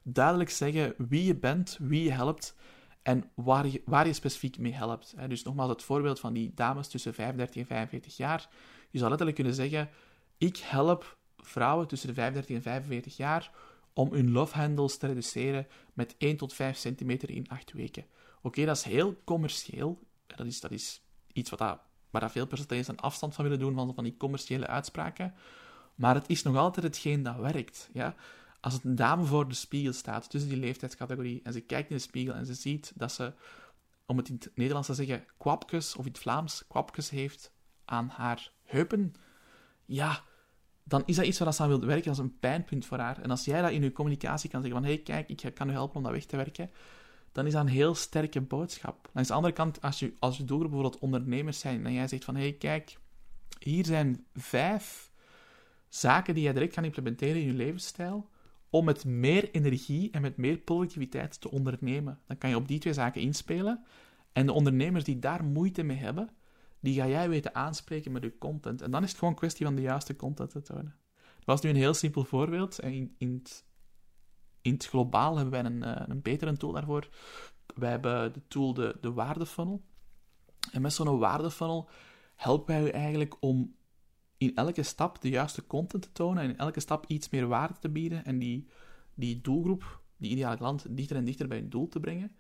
duidelijk 0.03 0.51
zeggen 0.51 0.95
wie 0.99 1.25
je 1.25 1.37
bent, 1.37 1.79
wie 1.81 2.05
je 2.05 2.13
helpt 2.13 2.57
en 3.03 3.31
waar 3.35 3.67
je, 3.67 3.83
waar 3.85 4.07
je 4.07 4.13
specifiek 4.13 4.59
mee 4.59 4.75
helpt. 4.75 5.15
Dus 5.29 5.43
nogmaals, 5.43 5.71
het 5.71 5.83
voorbeeld 5.83 6.21
van 6.21 6.33
die 6.33 6.53
dames 6.55 6.89
tussen 6.89 7.15
35 7.15 7.57
en 7.57 7.67
45 7.67 8.17
jaar. 8.17 8.49
Je 8.91 8.99
zou 8.99 9.09
letterlijk 9.09 9.39
kunnen 9.39 9.55
zeggen: 9.55 9.91
Ik 10.39 10.57
help 10.57 11.17
vrouwen 11.37 11.89
tussen 11.89 12.09
de 12.09 12.15
35 12.15 12.57
en 12.57 12.63
45 12.63 13.17
jaar 13.17 13.51
om 13.93 14.13
hun 14.13 14.31
love 14.31 14.57
handles 14.57 14.97
te 14.97 15.07
reduceren 15.07 15.67
met 15.93 16.15
1 16.19 16.37
tot 16.37 16.55
5 16.55 16.77
centimeter 16.77 17.31
in 17.31 17.49
8 17.49 17.73
weken. 17.73 18.07
Oké, 18.43 18.65
dat 18.65 18.77
is 18.77 18.83
heel 18.83 19.17
commercieel. 19.25 19.99
Dat 20.27 20.47
is, 20.47 20.61
dat 20.61 20.71
is 20.71 21.03
iets 21.33 21.51
wat 21.51 21.59
dat, 21.59 21.81
waar 22.11 22.21
dat 22.21 22.33
veel 22.33 22.47
percentages 22.47 22.89
aan 22.89 22.97
afstand 22.97 23.35
van 23.35 23.45
willen 23.45 23.59
doen, 23.59 23.75
van, 23.75 23.95
van 23.95 24.05
die 24.05 24.17
commerciële 24.17 24.67
uitspraken. 24.67 25.35
Maar 25.95 26.15
het 26.15 26.29
is 26.29 26.43
nog 26.43 26.57
altijd 26.57 26.87
hetgeen 26.87 27.23
dat 27.23 27.37
werkt. 27.37 27.91
Ja? 27.93 28.15
Als 28.63 28.85
een 28.85 28.95
dame 28.95 29.25
voor 29.25 29.49
de 29.49 29.55
spiegel 29.55 29.93
staat, 29.93 30.31
tussen 30.31 30.51
die 30.51 30.59
leeftijdscategorie, 30.59 31.41
en 31.43 31.53
ze 31.53 31.61
kijkt 31.61 31.91
in 31.91 31.97
de 31.97 32.03
spiegel 32.03 32.35
en 32.35 32.47
ze 32.47 32.55
ziet 32.55 32.93
dat 32.95 33.13
ze, 33.13 33.33
om 34.07 34.17
het 34.17 34.29
in 34.29 34.35
het 34.35 34.51
Nederlands 34.55 34.89
te 34.89 34.95
zeggen, 34.95 35.25
kwapjes, 35.39 35.97
of 35.97 36.05
in 36.05 36.11
het 36.11 36.21
Vlaams, 36.21 36.65
kwapjes 36.69 37.11
heeft 37.11 37.53
aan 37.85 38.09
haar 38.09 38.53
heupen, 38.63 39.15
ja, 39.85 40.25
dan 40.85 41.03
is 41.07 41.17
dat 41.17 41.27
iets 41.27 41.39
waar 41.39 41.55
ze 41.55 41.63
aan 41.63 41.69
wil 41.69 41.81
werken 41.81 42.09
als 42.09 42.19
een 42.19 42.39
pijnpunt 42.39 42.87
voor 42.87 42.99
haar. 42.99 43.23
En 43.23 43.31
als 43.31 43.45
jij 43.45 43.63
dat 43.63 43.71
in 43.71 43.83
je 43.83 43.93
communicatie 43.93 44.51
kan 44.51 44.63
zeggen 44.63 44.81
van, 44.81 44.89
hé, 44.89 44.95
hey, 44.95 45.03
kijk, 45.03 45.29
ik 45.29 45.55
kan 45.55 45.69
u 45.69 45.73
helpen 45.73 45.97
om 45.97 46.03
dat 46.03 46.13
weg 46.13 46.25
te 46.25 46.37
werken, 46.37 46.71
dan 47.33 47.47
is 47.47 47.53
dat 47.53 47.63
een 47.63 47.69
heel 47.69 47.95
sterke 47.95 48.41
boodschap. 48.41 49.09
Langs 49.13 49.29
de 49.29 49.35
andere 49.35 49.55
kant, 49.55 49.81
als 49.81 49.99
je, 49.99 50.15
als 50.19 50.37
je 50.37 50.45
doelgroep 50.45 50.71
bijvoorbeeld 50.71 51.03
ondernemers 51.03 51.59
zijn, 51.59 51.87
en 51.87 51.93
jij 51.93 52.09
zegt 52.09 52.25
van, 52.25 52.35
hé, 52.35 52.43
hey, 52.43 52.53
kijk, 52.53 52.99
hier 53.59 53.85
zijn 53.85 54.27
vijf 54.35 55.11
zaken 55.89 56.35
die 56.35 56.43
jij 56.43 56.53
direct 56.53 56.75
kan 56.75 56.85
implementeren 56.85 57.41
in 57.41 57.47
je 57.47 57.53
levensstijl, 57.53 58.31
om 58.73 58.85
met 58.85 59.05
meer 59.05 59.51
energie 59.51 60.11
en 60.11 60.23
met 60.23 60.37
meer 60.37 60.59
productiviteit 60.59 61.41
te 61.41 61.51
ondernemen. 61.51 62.21
Dan 62.27 62.39
kan 62.39 62.51
je 62.51 62.57
op 62.57 62.69
die 62.69 62.79
twee 62.79 62.93
zaken 62.93 63.21
inspelen. 63.21 63.85
En 64.33 64.47
de 64.47 64.53
ondernemers 64.53 65.05
die 65.05 65.19
daar 65.19 65.45
moeite 65.45 65.83
mee 65.83 65.97
hebben, 65.97 66.31
die 66.81 66.95
ga 66.95 67.09
jij 67.09 67.29
weten 67.29 67.55
aanspreken 67.55 68.13
met 68.13 68.23
je 68.23 68.39
content. 68.39 68.83
En 68.83 68.91
dan 68.91 69.03
is 69.03 69.09
het 69.09 69.19
gewoon 69.19 69.33
een 69.33 69.39
kwestie 69.39 69.67
van 69.67 69.75
de 69.75 69.83
juiste 69.83 70.17
content 70.17 70.51
te 70.51 70.63
tonen. 70.63 70.97
Dat 71.15 71.45
was 71.45 71.61
nu 71.61 71.71
een 71.71 71.77
heel 71.77 71.95
simpel 71.95 72.25
voorbeeld. 72.25 72.79
En 72.79 72.93
in, 72.93 73.15
in, 74.63 74.73
het, 74.73 74.87
globaal 74.87 75.37
hebben 75.37 75.63
wij 75.63 75.73
een, 75.73 75.83
eh, 75.83 76.09
een 76.09 76.23
betere 76.23 76.57
tool 76.57 76.73
daarvoor. 76.73 77.09
Wij 77.75 77.91
hebben 77.91 78.33
de 78.33 78.43
tool 78.49 78.75
de, 78.75 78.97
de 79.01 79.13
waardefunnel. 79.13 79.83
En 80.71 80.83
met 80.83 80.93
zo'n 80.93 81.19
waardefunnel 81.19 81.89
helpen 82.35 82.75
wij 82.75 82.85
u 82.85 82.89
eigenlijk 82.89 83.37
om 83.41 83.75
in 84.43 84.57
elke 84.57 84.83
stap 84.83 85.21
de 85.21 85.29
juiste 85.29 85.67
content 85.67 86.03
te 86.03 86.13
tonen 86.13 86.43
en 86.43 86.51
in 86.51 86.59
elke 86.59 86.81
stap 86.81 87.05
iets 87.07 87.31
meer 87.31 87.47
waarde 87.47 87.75
te 87.81 87.89
bieden 87.89 88.25
en 88.25 88.39
die, 88.39 88.67
die 89.15 89.41
doelgroep, 89.41 90.01
die 90.17 90.31
ideale 90.31 90.57
klant, 90.57 90.97
dichter 90.97 91.17
en 91.17 91.25
dichter 91.25 91.49
bij 91.49 91.59
hun 91.59 91.71
doel 91.71 91.89
te 91.89 92.01
brengen, 92.01 92.33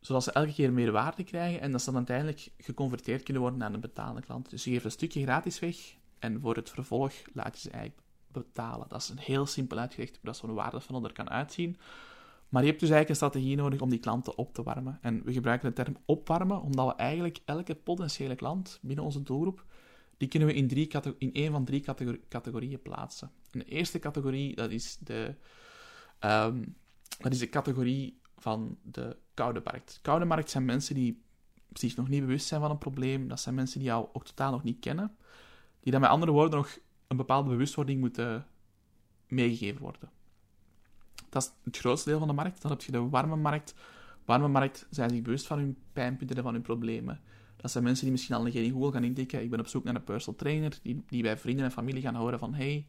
zodat 0.00 0.22
ze 0.24 0.32
elke 0.32 0.52
keer 0.52 0.72
meer 0.72 0.92
waarde 0.92 1.24
krijgen 1.24 1.60
en 1.60 1.72
dat 1.72 1.80
ze 1.80 1.86
dan 1.86 1.96
uiteindelijk 1.96 2.48
geconverteerd 2.58 3.22
kunnen 3.22 3.42
worden 3.42 3.60
naar 3.60 3.74
een 3.74 3.80
betalende 3.80 4.20
klant. 4.20 4.50
Dus 4.50 4.64
je 4.64 4.70
geeft 4.70 4.84
een 4.84 4.90
stukje 4.90 5.22
gratis 5.22 5.58
weg 5.58 5.76
en 6.18 6.40
voor 6.40 6.56
het 6.56 6.70
vervolg 6.70 7.12
laat 7.32 7.54
je 7.54 7.60
ze 7.60 7.70
eigenlijk 7.70 8.06
betalen. 8.32 8.88
Dat 8.88 9.00
is 9.00 9.08
een 9.08 9.18
heel 9.18 9.46
simpel 9.46 9.78
uitgelegd 9.78 10.12
hoe 10.12 10.24
dat 10.24 10.36
zo'n 10.36 10.54
waardefunnel 10.54 11.04
er 11.04 11.12
kan 11.12 11.30
uitzien. 11.30 11.76
Maar 12.48 12.62
je 12.62 12.68
hebt 12.68 12.80
dus 12.80 12.90
eigenlijk 12.90 13.08
een 13.08 13.28
strategie 13.28 13.56
nodig 13.56 13.80
om 13.80 13.90
die 13.90 13.98
klanten 13.98 14.38
op 14.38 14.54
te 14.54 14.62
warmen. 14.62 14.98
En 15.00 15.24
we 15.24 15.32
gebruiken 15.32 15.68
de 15.68 15.74
term 15.74 15.96
opwarmen, 16.04 16.62
omdat 16.62 16.86
we 16.86 16.94
eigenlijk 16.94 17.38
elke 17.44 17.74
potentiële 17.74 18.34
klant 18.34 18.78
binnen 18.82 19.04
onze 19.04 19.22
doelgroep 19.22 19.64
die 20.20 20.28
kunnen 20.28 20.48
we 20.48 20.54
in, 20.54 20.68
drie 20.68 20.90
in 21.18 21.32
één 21.32 21.52
van 21.52 21.64
drie 21.64 21.84
categorieën 22.28 22.82
plaatsen. 22.82 23.30
de 23.50 23.64
eerste 23.64 23.98
categorie, 23.98 24.54
dat 24.54 24.70
is 24.70 24.96
de, 24.98 25.34
dat 27.18 27.32
is 27.32 27.38
de 27.38 27.48
categorie 27.48 28.20
van 28.36 28.78
de 28.82 29.16
koude 29.34 29.60
markt. 29.64 29.98
Koude 30.02 30.24
markt 30.24 30.50
zijn 30.50 30.64
mensen 30.64 30.94
die 30.94 31.22
zich 31.72 31.96
nog 31.96 32.08
niet 32.08 32.20
bewust 32.20 32.46
zijn 32.46 32.60
van 32.60 32.70
een 32.70 32.78
probleem. 32.78 33.28
Dat 33.28 33.40
zijn 33.40 33.54
mensen 33.54 33.78
die 33.78 33.88
jou 33.88 34.08
ook 34.12 34.24
totaal 34.24 34.50
nog 34.50 34.62
niet 34.62 34.80
kennen. 34.80 35.16
Die 35.80 35.92
dan 35.92 36.00
met 36.00 36.10
andere 36.10 36.32
woorden 36.32 36.58
nog 36.58 36.78
een 37.06 37.16
bepaalde 37.16 37.50
bewustwording 37.50 38.00
moeten 38.00 38.46
meegegeven 39.28 39.80
worden. 39.80 40.10
Dat 41.28 41.42
is 41.42 41.52
het 41.64 41.76
grootste 41.76 42.08
deel 42.08 42.18
van 42.18 42.28
de 42.28 42.34
markt. 42.34 42.62
Dan 42.62 42.70
heb 42.70 42.82
je 42.82 42.92
de 42.92 43.08
warme 43.08 43.36
markt. 43.36 43.74
Warme 44.24 44.48
markt 44.48 44.86
zijn 44.90 45.10
zich 45.10 45.22
bewust 45.22 45.46
van 45.46 45.58
hun 45.58 45.78
pijnpunten 45.92 46.36
en 46.36 46.42
van 46.42 46.52
hun 46.52 46.62
problemen. 46.62 47.20
Dat 47.60 47.70
zijn 47.70 47.84
mensen 47.84 48.02
die 48.04 48.12
misschien 48.12 48.34
al 48.34 48.46
een 48.46 48.52
keer 48.52 48.62
in 48.62 48.72
Google 48.72 48.92
gaan 48.92 49.04
intikken. 49.04 49.42
Ik 49.42 49.50
ben 49.50 49.60
op 49.60 49.66
zoek 49.66 49.84
naar 49.84 49.94
een 49.94 50.04
personal 50.04 50.38
trainer. 50.38 50.78
Die, 50.82 51.04
die 51.08 51.22
bij 51.22 51.38
vrienden 51.38 51.64
en 51.64 51.70
familie 51.70 52.02
gaan 52.02 52.14
horen 52.14 52.38
van... 52.38 52.54
Hey, 52.54 52.86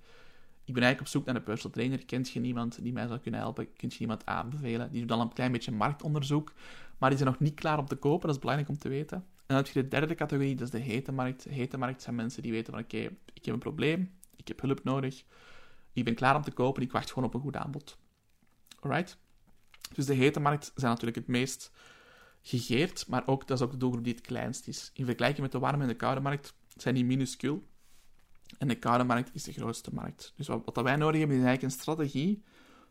ik 0.65 0.73
ben 0.73 0.83
eigenlijk 0.83 0.99
op 0.99 1.07
zoek 1.07 1.25
naar 1.25 1.35
een 1.35 1.43
personal 1.43 1.71
trainer. 1.71 2.05
Kent 2.05 2.29
je 2.29 2.39
niemand 2.39 2.83
die 2.83 2.93
mij 2.93 3.07
zou 3.07 3.19
kunnen 3.19 3.39
helpen? 3.39 3.73
Kunt 3.73 3.93
je 3.93 3.99
iemand 3.99 4.25
aanbevelen? 4.25 4.91
Die 4.91 4.99
doet 4.99 5.09
dan 5.09 5.19
een 5.19 5.33
klein 5.33 5.51
beetje 5.51 5.71
marktonderzoek. 5.71 6.53
Maar 6.97 7.09
die 7.09 7.17
zijn 7.17 7.31
nog 7.31 7.39
niet 7.39 7.53
klaar 7.53 7.79
om 7.79 7.85
te 7.85 7.95
kopen. 7.95 8.25
Dat 8.27 8.35
is 8.35 8.41
belangrijk 8.41 8.69
om 8.69 8.77
te 8.77 8.89
weten. 8.89 9.17
En 9.17 9.25
dan 9.55 9.57
heb 9.57 9.67
je 9.67 9.81
de 9.81 9.87
derde 9.87 10.15
categorie. 10.15 10.55
Dat 10.55 10.65
is 10.65 10.71
de 10.71 10.79
hete 10.79 11.11
markt. 11.11 11.43
Hete 11.43 11.77
markt 11.77 12.01
zijn 12.01 12.15
mensen 12.15 12.41
die 12.41 12.51
weten 12.51 12.73
van... 12.73 12.81
Oké, 12.81 12.97
ik 13.33 13.45
heb 13.45 13.53
een 13.53 13.59
probleem. 13.59 14.11
Ik 14.35 14.47
heb 14.47 14.61
hulp 14.61 14.83
nodig. 14.83 15.23
Ik 15.93 16.03
ben 16.03 16.15
klaar 16.15 16.35
om 16.35 16.41
te 16.41 16.51
kopen. 16.51 16.83
Ik 16.83 16.91
wacht 16.91 17.11
gewoon 17.11 17.27
op 17.27 17.33
een 17.33 17.41
goed 17.41 17.55
aanbod. 17.55 17.97
Alright? 18.79 19.17
Dus 19.93 20.05
de 20.05 20.13
hete 20.13 20.39
markt 20.39 20.71
zijn 20.75 20.91
natuurlijk 20.91 21.17
het 21.17 21.27
meest 21.27 21.71
gegeerd, 22.41 23.07
maar 23.07 23.27
ook, 23.27 23.47
dat 23.47 23.57
is 23.57 23.63
ook 23.63 23.71
de 23.71 23.77
doelgroep 23.77 24.03
die 24.03 24.13
het 24.13 24.25
kleinst 24.25 24.67
is. 24.67 24.91
In 24.93 25.05
vergelijking 25.05 25.41
met 25.41 25.51
de 25.51 25.59
warme 25.59 25.81
en 25.81 25.87
de 25.87 25.95
koude 25.95 26.21
markt 26.21 26.53
zijn 26.75 26.95
die 26.95 27.05
minuscuul. 27.05 27.63
En 28.57 28.67
de 28.67 28.79
koude 28.79 29.03
markt 29.03 29.29
is 29.33 29.43
de 29.43 29.53
grootste 29.53 29.93
markt. 29.93 30.33
Dus 30.35 30.47
wat, 30.47 30.61
wat 30.65 30.83
wij 30.83 30.95
nodig 30.95 31.19
hebben, 31.19 31.37
is 31.37 31.43
eigenlijk 31.43 31.73
een 31.73 31.79
strategie 31.79 32.43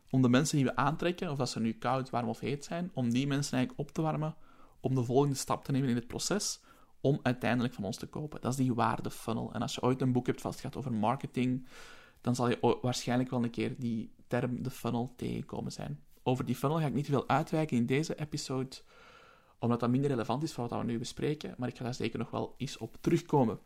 om 0.09 0.21
de 0.21 0.29
mensen 0.29 0.57
die 0.57 0.65
we 0.65 0.75
aantrekken, 0.75 1.31
of 1.31 1.37
dat 1.37 1.49
ze 1.49 1.59
nu 1.59 1.73
koud, 1.73 2.09
warm 2.09 2.27
of 2.27 2.39
heet 2.39 2.65
zijn, 2.65 2.91
om 2.93 3.09
die 3.09 3.27
mensen 3.27 3.57
eigenlijk 3.57 3.87
op 3.87 3.95
te 3.95 4.01
warmen, 4.01 4.35
om 4.79 4.95
de 4.95 5.03
volgende 5.03 5.35
stap 5.35 5.63
te 5.63 5.71
nemen 5.71 5.89
in 5.89 5.95
het 5.95 6.07
proces, 6.07 6.61
om 7.01 7.19
uiteindelijk 7.23 7.73
van 7.73 7.83
ons 7.83 7.97
te 7.97 8.07
kopen. 8.07 8.41
Dat 8.41 8.51
is 8.51 8.57
die 8.57 8.73
waardefunnel. 8.73 9.53
En 9.53 9.61
als 9.61 9.75
je 9.75 9.81
ooit 9.81 10.01
een 10.01 10.11
boek 10.11 10.25
hebt 10.25 10.41
vastgehad 10.41 10.75
over 10.75 10.93
marketing, 10.93 11.67
dan 12.21 12.35
zal 12.35 12.49
je 12.49 12.77
waarschijnlijk 12.81 13.29
wel 13.29 13.43
een 13.43 13.49
keer 13.49 13.75
die 13.77 14.13
term, 14.27 14.63
de 14.63 14.69
funnel, 14.69 15.13
tegenkomen 15.15 15.71
zijn. 15.71 15.99
Over 16.23 16.45
die 16.45 16.55
funnel 16.55 16.79
ga 16.79 16.85
ik 16.85 16.93
niet 16.93 17.05
veel 17.05 17.27
uitwijken 17.29 17.77
in 17.77 17.85
deze 17.85 18.15
episode, 18.15 18.75
omdat 19.61 19.79
dat 19.79 19.89
minder 19.89 20.09
relevant 20.09 20.43
is 20.43 20.53
voor 20.53 20.67
wat 20.67 20.79
we 20.79 20.85
nu 20.85 20.97
bespreken, 20.97 21.55
maar 21.57 21.69
ik 21.69 21.77
ga 21.77 21.83
daar 21.83 21.93
zeker 21.93 22.19
nog 22.19 22.29
wel 22.29 22.53
eens 22.57 22.77
op 22.77 22.97
terugkomen. 23.01 23.59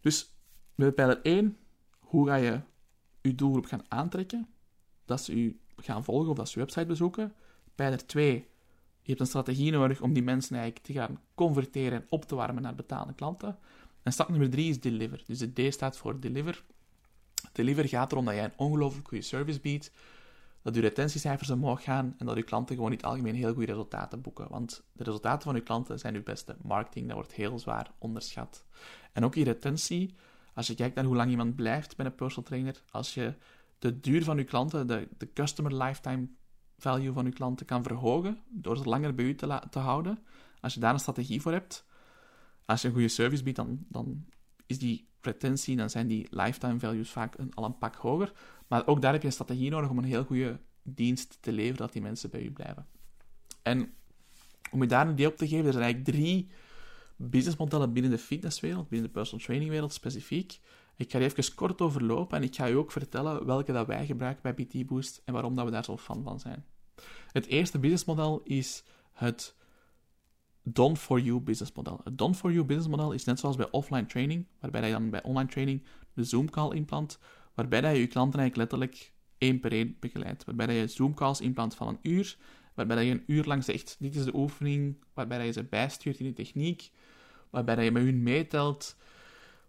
Dus 0.00 0.34
met 0.74 0.94
pijler 0.94 1.20
1, 1.22 1.56
hoe 1.98 2.26
ga 2.26 2.34
je 2.34 2.60
je 3.20 3.34
doelgroep 3.34 3.66
gaan 3.66 3.84
aantrekken? 3.88 4.48
Dat 5.04 5.20
ze 5.20 5.32
u 5.32 5.60
gaan 5.76 6.04
volgen 6.04 6.30
of 6.30 6.36
dat 6.36 6.48
ze 6.48 6.58
je 6.58 6.64
website 6.64 6.86
bezoeken. 6.86 7.34
Pijler 7.74 8.06
2, 8.06 8.34
je 9.02 9.08
hebt 9.08 9.20
een 9.20 9.26
strategie 9.26 9.70
nodig 9.70 10.00
om 10.00 10.12
die 10.12 10.22
mensen 10.22 10.56
eigenlijk 10.56 10.86
te 10.86 10.92
gaan 10.92 11.20
converteren 11.34 11.92
en 12.00 12.06
op 12.08 12.24
te 12.24 12.34
warmen 12.34 12.62
naar 12.62 12.74
betalende 12.74 13.14
klanten. 13.14 13.58
En 14.02 14.12
stap 14.12 14.28
nummer 14.28 14.50
3 14.50 14.68
is 14.68 14.80
deliver. 14.80 15.22
Dus 15.26 15.38
de 15.38 15.68
D 15.68 15.72
staat 15.72 15.96
voor 15.96 16.20
deliver. 16.20 16.64
Deliver 17.52 17.88
gaat 17.88 18.12
erom 18.12 18.24
dat 18.24 18.34
jij 18.34 18.44
een 18.44 18.52
ongelooflijk 18.56 19.08
goede 19.08 19.24
service 19.24 19.60
biedt, 19.60 19.92
dat 20.62 20.74
uw 20.74 20.80
retentiecijfers 20.80 21.50
omhoog 21.50 21.82
gaan 21.82 22.14
en 22.18 22.26
dat 22.26 22.36
uw 22.36 22.44
klanten 22.44 22.74
gewoon 22.74 22.90
in 22.90 22.96
het 22.96 23.06
algemeen 23.06 23.34
heel 23.34 23.52
goede 23.52 23.66
resultaten 23.66 24.20
boeken. 24.20 24.48
Want 24.48 24.82
de 24.92 25.04
resultaten 25.04 25.42
van 25.42 25.54
uw 25.54 25.62
klanten 25.62 25.98
zijn 25.98 26.14
uw 26.14 26.22
beste 26.22 26.56
marketing, 26.62 27.06
dat 27.06 27.14
wordt 27.14 27.32
heel 27.32 27.58
zwaar 27.58 27.90
onderschat. 27.98 28.64
En 29.12 29.24
ook 29.24 29.34
je 29.34 29.44
retentie, 29.44 30.14
als 30.54 30.66
je 30.66 30.74
kijkt 30.74 30.94
naar 30.94 31.04
hoe 31.04 31.16
lang 31.16 31.30
iemand 31.30 31.56
blijft 31.56 31.96
bij 31.96 32.06
een 32.06 32.14
personal 32.14 32.48
trainer, 32.48 32.82
als 32.90 33.14
je 33.14 33.34
de 33.78 34.00
duur 34.00 34.24
van 34.24 34.38
uw 34.38 34.44
klanten, 34.44 34.86
de, 34.86 35.08
de 35.18 35.32
customer 35.32 35.82
lifetime 35.82 36.28
value 36.78 37.12
van 37.12 37.24
uw 37.24 37.32
klanten 37.32 37.66
kan 37.66 37.82
verhogen 37.82 38.38
door 38.48 38.76
ze 38.76 38.84
langer 38.84 39.14
bij 39.14 39.24
u 39.24 39.34
te, 39.34 39.62
te 39.70 39.78
houden, 39.78 40.18
als 40.60 40.74
je 40.74 40.80
daar 40.80 40.92
een 40.92 41.00
strategie 41.00 41.40
voor 41.40 41.52
hebt, 41.52 41.84
als 42.64 42.82
je 42.82 42.88
een 42.88 42.94
goede 42.94 43.08
service 43.08 43.42
biedt, 43.42 43.56
dan, 43.56 43.84
dan 43.88 44.24
is 44.66 44.78
die 44.78 45.09
retentie, 45.20 45.76
dan 45.76 45.90
zijn 45.90 46.06
die 46.06 46.26
lifetime 46.30 46.78
values 46.78 47.10
vaak 47.10 47.38
een, 47.38 47.54
al 47.54 47.64
een 47.64 47.78
pak 47.78 47.94
hoger. 47.94 48.32
Maar 48.66 48.86
ook 48.86 49.02
daar 49.02 49.12
heb 49.12 49.20
je 49.20 49.26
een 49.26 49.32
strategie 49.32 49.70
nodig 49.70 49.90
om 49.90 49.98
een 49.98 50.04
heel 50.04 50.24
goede 50.24 50.60
dienst 50.82 51.38
te 51.40 51.52
leveren, 51.52 51.76
dat 51.76 51.92
die 51.92 52.02
mensen 52.02 52.30
bij 52.30 52.42
u 52.42 52.50
blijven. 52.50 52.86
En 53.62 53.92
om 54.70 54.82
je 54.82 54.88
daar 54.88 55.06
een 55.06 55.12
idee 55.12 55.26
op 55.26 55.36
te 55.36 55.48
geven, 55.48 55.66
er 55.66 55.72
zijn 55.72 55.84
eigenlijk 55.84 56.16
drie 56.16 56.50
businessmodellen 57.16 57.92
binnen 57.92 58.10
de 58.10 58.18
fitnesswereld, 58.18 58.88
binnen 58.88 59.08
de 59.08 59.14
personal 59.14 59.44
trainingwereld 59.44 59.92
specifiek. 59.92 60.60
Ik 60.96 61.10
ga 61.10 61.18
er 61.18 61.24
even 61.24 61.54
kort 61.54 61.80
overlopen 61.80 62.36
en 62.36 62.42
ik 62.42 62.54
ga 62.54 62.68
u 62.68 62.76
ook 62.76 62.92
vertellen 62.92 63.46
welke 63.46 63.72
dat 63.72 63.86
wij 63.86 64.06
gebruiken 64.06 64.42
bij 64.42 64.64
PT 64.64 64.86
Boost 64.86 65.22
en 65.24 65.32
waarom 65.32 65.54
dat 65.54 65.64
we 65.64 65.70
daar 65.70 65.84
zo 65.84 65.96
fan 65.96 66.22
van 66.22 66.40
zijn. 66.40 66.64
Het 67.32 67.46
eerste 67.46 67.78
businessmodel 67.78 68.40
is 68.44 68.84
het 69.12 69.56
Done 70.72 70.96
for 70.96 71.20
You 71.20 71.40
businessmodel. 71.40 72.00
Het 72.04 72.18
Done 72.18 72.34
for 72.34 72.52
You 72.52 72.64
businessmodel 72.64 73.12
is 73.12 73.24
net 73.24 73.38
zoals 73.38 73.56
bij 73.56 73.70
offline 73.70 74.06
training, 74.06 74.46
waarbij 74.60 74.86
je 74.86 74.92
dan 74.92 75.10
bij 75.10 75.22
online 75.22 75.48
training 75.48 75.84
de 76.14 76.24
Zoom 76.24 76.50
call 76.50 76.70
inplant 76.74 77.18
waarbij 77.54 77.94
je 77.94 78.00
je 78.00 78.06
klanten 78.06 78.40
eigenlijk 78.40 78.70
letterlijk 78.70 79.12
één 79.38 79.60
per 79.60 79.72
één 79.72 79.96
begeleidt. 80.00 80.44
Waarbij 80.44 80.74
je 80.74 80.86
Zoom-calls 80.86 81.40
inplant 81.40 81.74
van 81.74 81.88
een 81.88 81.98
uur, 82.02 82.36
waarbij 82.74 83.04
je 83.04 83.12
een 83.12 83.24
uur 83.26 83.44
lang 83.44 83.64
zegt, 83.64 83.96
dit 83.98 84.14
is 84.14 84.24
de 84.24 84.34
oefening, 84.34 84.96
waarbij 85.14 85.46
je 85.46 85.52
ze 85.52 85.64
bijstuurt 85.64 86.18
in 86.18 86.26
de 86.26 86.32
techniek, 86.32 86.90
waarbij 87.50 87.84
je 87.84 87.90
met 87.90 88.02
hun 88.02 88.22
meetelt, 88.22 88.96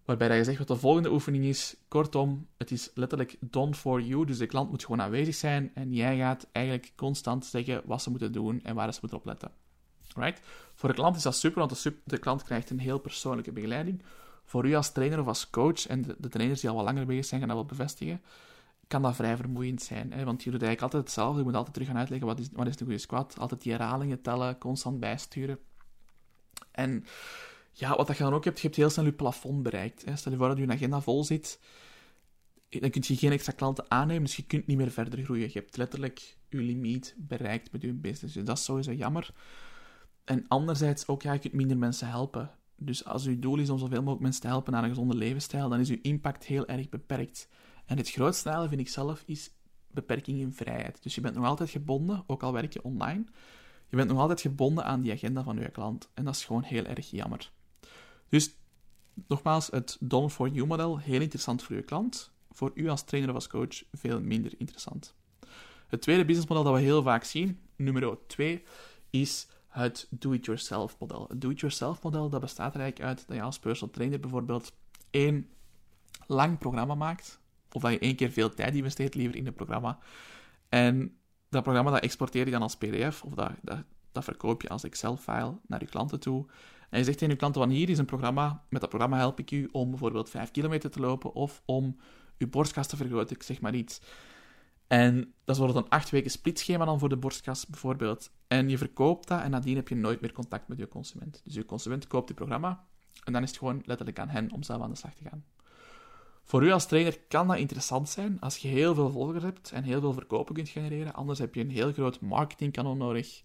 waarbij 0.05 0.37
je 0.37 0.43
zegt 0.43 0.57
wat 0.57 0.67
de 0.67 0.75
volgende 0.75 1.11
oefening 1.11 1.43
is. 1.43 1.75
Kortom, 1.87 2.47
het 2.57 2.71
is 2.71 2.91
letterlijk 2.93 3.37
done 3.39 3.73
for 3.73 4.01
you, 4.01 4.25
dus 4.25 4.37
de 4.37 4.45
klant 4.45 4.69
moet 4.69 4.81
gewoon 4.85 5.01
aanwezig 5.01 5.35
zijn 5.35 5.71
en 5.73 5.93
jij 5.93 6.17
gaat 6.17 6.47
eigenlijk 6.51 6.93
constant 6.95 7.45
zeggen 7.45 7.81
wat 7.85 8.01
ze 8.01 8.09
moeten 8.09 8.31
doen 8.31 8.61
en 8.63 8.75
waar 8.75 8.93
ze 8.93 8.99
moeten 9.01 9.19
op 9.19 9.25
letten. 9.25 9.60
Right? 10.15 10.41
Voor 10.75 10.89
de 10.89 10.95
klant 10.95 11.15
is 11.15 11.21
dat 11.21 11.35
super, 11.35 11.59
want 11.59 11.83
de, 11.83 11.95
de 12.03 12.17
klant 12.17 12.43
krijgt 12.43 12.69
een 12.69 12.79
heel 12.79 12.99
persoonlijke 12.99 13.51
begeleiding 13.51 14.03
voor 14.51 14.67
u 14.67 14.75
als 14.75 14.91
trainer 14.91 15.19
of 15.19 15.27
als 15.27 15.49
coach, 15.49 15.87
en 15.87 16.01
de, 16.17 16.29
trainers 16.29 16.61
die 16.61 16.69
al 16.69 16.75
wat 16.75 16.85
langer 16.85 17.05
bezig 17.05 17.25
zijn, 17.25 17.39
gaan 17.39 17.49
dat 17.49 17.57
wel 17.57 17.65
bevestigen, 17.65 18.21
kan 18.87 19.01
dat 19.01 19.15
vrij 19.15 19.35
vermoeiend 19.35 19.81
zijn. 19.81 20.11
Hè? 20.13 20.23
Want 20.23 20.43
je 20.43 20.51
doet 20.51 20.61
eigenlijk 20.61 20.81
altijd 20.81 21.03
hetzelfde. 21.03 21.39
Je 21.39 21.45
moet 21.45 21.55
altijd 21.55 21.73
terug 21.73 21.87
gaan 21.87 21.97
uitleggen 21.97 22.27
wat 22.27 22.39
is, 22.39 22.47
wat 22.53 22.67
is 22.67 22.79
een 22.79 22.85
goede 22.85 22.97
squat. 22.97 23.39
Altijd 23.39 23.61
die 23.61 23.71
herhalingen 23.71 24.21
tellen, 24.21 24.57
constant 24.57 24.99
bijsturen. 24.99 25.59
En 26.71 27.05
ja, 27.71 27.95
wat 27.95 28.17
je 28.17 28.23
dan 28.23 28.33
ook 28.33 28.43
hebt, 28.43 28.59
je 28.59 28.65
hebt 28.65 28.75
heel 28.75 28.89
snel 28.89 29.05
je 29.05 29.11
plafond 29.11 29.63
bereikt. 29.63 30.05
Hè? 30.05 30.15
Stel 30.15 30.31
je 30.31 30.37
voor 30.37 30.47
dat 30.47 30.57
je 30.57 30.67
agenda 30.67 31.01
vol 31.01 31.23
zit. 31.23 31.59
dan 32.69 32.89
kun 32.89 33.03
je 33.05 33.15
geen 33.15 33.31
extra 33.31 33.53
klanten 33.53 33.85
aannemen, 33.87 34.23
dus 34.23 34.35
je 34.35 34.45
kunt 34.45 34.67
niet 34.67 34.77
meer 34.77 34.91
verder 34.91 35.23
groeien. 35.23 35.47
Je 35.47 35.59
hebt 35.59 35.77
letterlijk 35.77 36.37
je 36.49 36.57
limiet 36.57 37.15
bereikt 37.17 37.71
met 37.71 37.81
je 37.81 37.93
business. 37.93 38.33
Dus 38.33 38.45
dat 38.45 38.57
is 38.57 38.63
sowieso 38.63 38.91
jammer. 38.91 39.33
En 40.31 40.45
anderzijds 40.47 41.07
ook, 41.07 41.21
ja, 41.21 41.33
je 41.33 41.39
kunt 41.39 41.53
minder 41.53 41.77
mensen 41.77 42.07
helpen. 42.07 42.51
Dus 42.75 43.05
als 43.05 43.25
uw 43.25 43.39
doel 43.39 43.57
is 43.57 43.69
om 43.69 43.77
zoveel 43.77 43.99
mogelijk 43.99 44.21
mensen 44.21 44.41
te 44.41 44.47
helpen 44.47 44.73
naar 44.73 44.83
een 44.83 44.89
gezonde 44.89 45.15
levensstijl, 45.15 45.69
dan 45.69 45.79
is 45.79 45.89
uw 45.89 45.99
impact 46.01 46.45
heel 46.45 46.67
erg 46.67 46.89
beperkt. 46.89 47.47
En 47.85 47.97
het 47.97 48.11
grootste 48.11 48.65
vind 48.69 48.81
ik 48.81 48.89
zelf, 48.89 49.23
is 49.25 49.51
beperking 49.87 50.39
in 50.39 50.53
vrijheid. 50.53 51.03
Dus 51.03 51.15
je 51.15 51.21
bent 51.21 51.35
nog 51.35 51.45
altijd 51.45 51.69
gebonden, 51.69 52.23
ook 52.27 52.43
al 52.43 52.53
werk 52.53 52.73
je 52.73 52.83
online, 52.83 53.23
je 53.89 53.95
bent 53.95 54.09
nog 54.09 54.19
altijd 54.19 54.41
gebonden 54.41 54.85
aan 54.85 55.01
die 55.01 55.11
agenda 55.11 55.43
van 55.43 55.57
je 55.57 55.69
klant. 55.69 56.09
En 56.13 56.25
dat 56.25 56.35
is 56.35 56.45
gewoon 56.45 56.63
heel 56.63 56.85
erg 56.85 57.09
jammer. 57.09 57.51
Dus 58.29 58.55
nogmaals, 59.27 59.67
het 59.67 59.97
Done 59.99 60.29
for 60.29 60.49
You 60.49 60.67
model, 60.67 60.99
heel 60.99 61.21
interessant 61.21 61.63
voor 61.63 61.75
je 61.75 61.83
klant. 61.83 62.31
Voor 62.51 62.71
u 62.73 62.89
als 62.89 63.03
trainer 63.03 63.29
of 63.29 63.35
als 63.35 63.47
coach 63.47 63.83
veel 63.91 64.21
minder 64.21 64.51
interessant. 64.57 65.15
Het 65.87 66.01
tweede 66.01 66.25
businessmodel 66.25 66.63
dat 66.63 66.73
we 66.73 66.79
heel 66.79 67.01
vaak 67.01 67.23
zien, 67.23 67.59
nummer 67.75 68.17
2, 68.27 68.63
is 69.09 69.47
het 69.71 70.07
do-it-yourself 70.09 70.95
model. 70.99 71.25
Het 71.29 71.41
do-it-yourself 71.41 72.03
model 72.03 72.29
dat 72.29 72.41
bestaat 72.41 72.75
eigenlijk 72.75 73.07
uit 73.09 73.27
dat 73.27 73.35
je 73.35 73.41
als 73.41 73.59
personal 73.59 73.93
trainer 73.93 74.19
bijvoorbeeld 74.19 74.73
één 75.09 75.49
lang 76.27 76.57
programma 76.57 76.95
maakt, 76.95 77.39
of 77.71 77.81
dat 77.81 77.91
je 77.91 77.99
één 77.99 78.15
keer 78.15 78.31
veel 78.31 78.49
tijd 78.49 78.75
investeert 78.75 79.15
liever 79.15 79.35
in 79.35 79.45
het 79.45 79.55
programma. 79.55 79.99
En 80.69 81.17
dat 81.49 81.63
programma 81.63 81.91
dat 81.91 82.01
exporteer 82.01 82.45
je 82.45 82.51
dan 82.51 82.61
als 82.61 82.77
PDF, 82.77 83.23
of 83.23 83.33
dat, 83.33 83.51
dat, 83.61 83.83
dat 84.11 84.23
verkoop 84.23 84.61
je 84.61 84.69
als 84.69 84.83
Excel-file 84.83 85.59
naar 85.67 85.79
je 85.79 85.87
klanten 85.87 86.19
toe. 86.19 86.45
En 86.89 86.99
je 86.99 87.03
zegt 87.05 87.17
tegen 87.17 87.33
je 87.33 87.39
klanten, 87.39 87.61
van 87.61 87.69
hier 87.69 87.89
is 87.89 87.97
een 87.97 88.05
programma, 88.05 88.63
met 88.69 88.81
dat 88.81 88.89
programma 88.89 89.17
help 89.17 89.39
ik 89.39 89.51
u 89.51 89.69
om 89.71 89.89
bijvoorbeeld 89.89 90.29
5 90.29 90.51
kilometer 90.51 90.89
te 90.89 90.99
lopen, 90.99 91.33
of 91.33 91.61
om 91.65 91.97
uw 92.37 92.49
borstkas 92.49 92.87
te 92.87 92.95
vergroten, 92.95 93.35
ik 93.35 93.43
zeg 93.43 93.61
maar 93.61 93.75
iets. 93.75 94.01
En 94.91 95.33
dat 95.45 95.57
wordt 95.57 95.75
een 95.75 95.89
acht 95.89 96.09
weken 96.09 96.31
splitschema 96.31 96.85
dan 96.85 96.99
voor 96.99 97.09
de 97.09 97.17
borstkas 97.17 97.67
bijvoorbeeld. 97.67 98.31
En 98.47 98.69
je 98.69 98.77
verkoopt 98.77 99.27
dat 99.27 99.41
en 99.41 99.51
nadien 99.51 99.75
heb 99.75 99.87
je 99.87 99.95
nooit 99.95 100.21
meer 100.21 100.31
contact 100.31 100.67
met 100.67 100.77
je 100.77 100.87
consument. 100.87 101.41
Dus 101.43 101.53
je 101.53 101.65
consument 101.65 102.07
koopt 102.07 102.27
je 102.27 102.33
programma 102.33 102.85
en 103.23 103.33
dan 103.33 103.43
is 103.43 103.49
het 103.49 103.57
gewoon 103.57 103.81
letterlijk 103.85 104.19
aan 104.19 104.29
hen 104.29 104.51
om 104.51 104.63
zelf 104.63 104.81
aan 104.81 104.89
de 104.89 104.95
slag 104.95 105.13
te 105.13 105.23
gaan. 105.23 105.45
Voor 106.43 106.63
u 106.63 106.71
als 106.71 106.85
trainer 106.87 107.19
kan 107.27 107.47
dat 107.47 107.57
interessant 107.57 108.09
zijn 108.09 108.39
als 108.39 108.57
je 108.57 108.67
heel 108.67 108.95
veel 108.95 109.09
volgers 109.09 109.43
hebt 109.43 109.71
en 109.71 109.83
heel 109.83 109.99
veel 109.99 110.13
verkopen 110.13 110.55
kunt 110.55 110.69
genereren. 110.69 111.13
Anders 111.13 111.39
heb 111.39 111.55
je 111.55 111.61
een 111.61 111.71
heel 111.71 111.93
groot 111.93 112.19
marketingkanon 112.19 112.97
nodig 112.97 113.41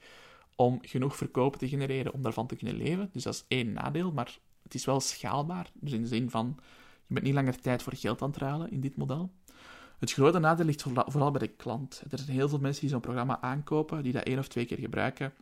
om 0.57 0.79
genoeg 0.83 1.17
verkopen 1.17 1.59
te 1.59 1.69
genereren 1.69 2.13
om 2.13 2.23
daarvan 2.23 2.47
te 2.47 2.57
kunnen 2.57 2.77
leven. 2.77 3.09
Dus 3.13 3.23
dat 3.23 3.35
is 3.35 3.45
één 3.49 3.73
nadeel, 3.73 4.13
maar 4.13 4.39
het 4.63 4.75
is 4.75 4.85
wel 4.85 5.01
schaalbaar. 5.01 5.71
Dus 5.75 5.93
in 5.93 6.03
de 6.03 6.09
zin 6.09 6.31
van, 6.31 6.57
je 7.07 7.15
bent 7.15 7.27
niet 7.27 7.35
langer 7.35 7.61
tijd 7.61 7.83
voor 7.83 7.95
geld 7.97 8.23
aan 8.23 8.31
het 8.31 8.39
ruilen 8.39 8.71
in 8.71 8.81
dit 8.81 8.97
model. 8.97 9.31
Het 9.99 10.13
grote 10.13 10.39
nadeel 10.39 10.67
ligt 10.67 10.83
vooral 10.83 11.31
bij 11.31 11.41
de 11.41 11.55
klant. 11.55 12.03
Er 12.11 12.19
zijn 12.19 12.31
heel 12.31 12.49
veel 12.49 12.59
mensen 12.59 12.81
die 12.81 12.91
zo'n 12.91 13.01
programma 13.01 13.41
aankopen, 13.41 14.03
die 14.03 14.13
dat 14.13 14.23
één 14.23 14.39
of 14.39 14.49
twee 14.49 14.65
keer 14.65 14.79
gebruiken 14.79 15.33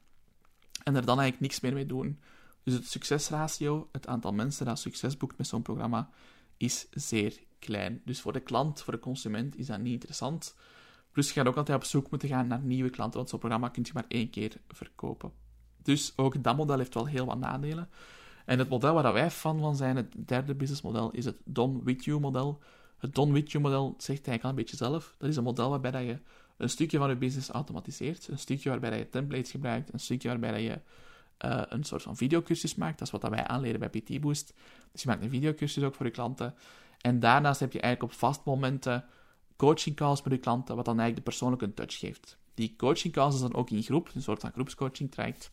en 0.84 0.94
er 0.94 1.04
dan 1.04 1.20
eigenlijk 1.20 1.40
niks 1.40 1.60
meer 1.60 1.72
mee 1.72 1.86
doen. 1.86 2.20
Dus 2.62 2.74
het 2.74 2.86
succesratio, 2.86 3.88
het 3.92 4.06
aantal 4.06 4.32
mensen 4.32 4.66
dat 4.66 4.78
succes 4.78 5.16
boekt 5.16 5.38
met 5.38 5.46
zo'n 5.46 5.62
programma, 5.62 6.10
is 6.56 6.86
zeer 6.90 7.38
klein. 7.58 8.00
Dus 8.04 8.20
voor 8.20 8.32
de 8.32 8.40
klant, 8.40 8.82
voor 8.82 8.92
de 8.92 8.98
consument, 8.98 9.56
is 9.56 9.66
dat 9.66 9.80
niet 9.80 9.92
interessant. 9.92 10.54
Plus 11.10 11.26
je 11.28 11.32
gaat 11.32 11.46
ook 11.46 11.56
altijd 11.56 11.78
op 11.78 11.84
zoek 11.84 12.10
moeten 12.10 12.28
gaan 12.28 12.46
naar 12.46 12.60
nieuwe 12.60 12.90
klanten, 12.90 13.16
want 13.16 13.28
zo'n 13.28 13.38
programma 13.38 13.68
kun 13.68 13.82
je 13.86 13.90
maar 13.94 14.04
één 14.08 14.30
keer 14.30 14.56
verkopen. 14.68 15.32
Dus 15.82 16.12
ook 16.16 16.42
dat 16.42 16.56
model 16.56 16.78
heeft 16.78 16.94
wel 16.94 17.06
heel 17.06 17.26
wat 17.26 17.38
nadelen. 17.38 17.88
En 18.44 18.58
het 18.58 18.68
model 18.68 18.94
waar 18.94 19.12
wij 19.12 19.30
fan 19.30 19.60
van 19.60 19.76
zijn, 19.76 19.96
het 19.96 20.28
derde 20.28 20.54
businessmodel, 20.54 21.10
is 21.10 21.24
het 21.24 21.36
Done 21.44 21.82
With 21.82 22.04
You 22.04 22.20
model. 22.20 22.62
Het 23.04 23.14
Done 23.14 23.32
With 23.32 23.50
You 23.50 23.64
model 23.64 23.94
zegt 23.98 24.08
eigenlijk 24.08 24.42
al 24.42 24.50
een 24.50 24.56
beetje 24.56 24.76
zelf. 24.76 25.14
Dat 25.18 25.28
is 25.28 25.36
een 25.36 25.42
model 25.42 25.70
waarbij 25.70 25.90
dat 25.90 26.02
je 26.02 26.18
een 26.56 26.70
stukje 26.70 26.98
van 26.98 27.08
je 27.08 27.16
business 27.16 27.48
automatiseert, 27.48 28.28
een 28.28 28.38
stukje 28.38 28.70
waarbij 28.70 28.90
dat 28.90 28.98
je 28.98 29.08
templates 29.08 29.50
gebruikt, 29.50 29.92
een 29.92 30.00
stukje 30.00 30.28
waarbij 30.28 30.50
dat 30.50 30.60
je 30.60 30.80
uh, 31.50 31.62
een 31.68 31.84
soort 31.84 32.02
van 32.02 32.16
videocursus 32.16 32.74
maakt. 32.74 32.98
Dat 32.98 33.06
is 33.06 33.20
wat 33.20 33.30
wij 33.30 33.46
aanleren 33.46 33.80
bij 33.80 33.88
PT 33.88 34.20
Boost. 34.20 34.54
Dus 34.92 35.02
je 35.02 35.08
maakt 35.08 35.22
een 35.22 35.30
videocursus 35.30 35.82
ook 35.82 35.94
voor 35.94 36.06
je 36.06 36.12
klanten. 36.12 36.54
En 37.00 37.20
daarnaast 37.20 37.60
heb 37.60 37.72
je 37.72 37.80
eigenlijk 37.80 38.12
op 38.12 38.18
vast 38.18 38.44
momenten 38.44 39.04
coaching 39.56 39.96
calls 39.96 40.22
met 40.22 40.32
je 40.32 40.38
klanten, 40.38 40.76
wat 40.76 40.84
dan 40.84 40.98
eigenlijk 40.98 41.26
de 41.26 41.30
persoonlijke 41.30 41.74
touch 41.74 41.98
geeft. 41.98 42.38
Die 42.54 42.74
coaching 42.76 43.12
calls 43.12 43.34
is 43.34 43.40
dan 43.40 43.54
ook 43.54 43.70
in 43.70 43.82
groep, 43.82 44.10
een 44.14 44.22
soort 44.22 44.40
van 44.40 44.52
groepscoaching 44.52 45.10
traject, 45.10 45.50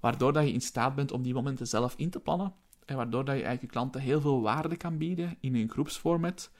waardoor 0.00 0.32
dat 0.32 0.44
je 0.44 0.52
in 0.52 0.60
staat 0.60 0.94
bent 0.94 1.12
om 1.12 1.22
die 1.22 1.34
momenten 1.34 1.66
zelf 1.66 1.94
in 1.96 2.10
te 2.10 2.20
plannen 2.20 2.54
en 2.84 2.96
waardoor 2.96 3.24
dat 3.24 3.36
je 3.36 3.42
eigenlijk 3.42 3.62
je 3.62 3.78
klanten 3.78 4.00
heel 4.00 4.20
veel 4.20 4.42
waarde 4.42 4.76
kan 4.76 4.98
bieden 4.98 5.36
in 5.40 5.54
een 5.54 5.70
groepsformat 5.70 6.50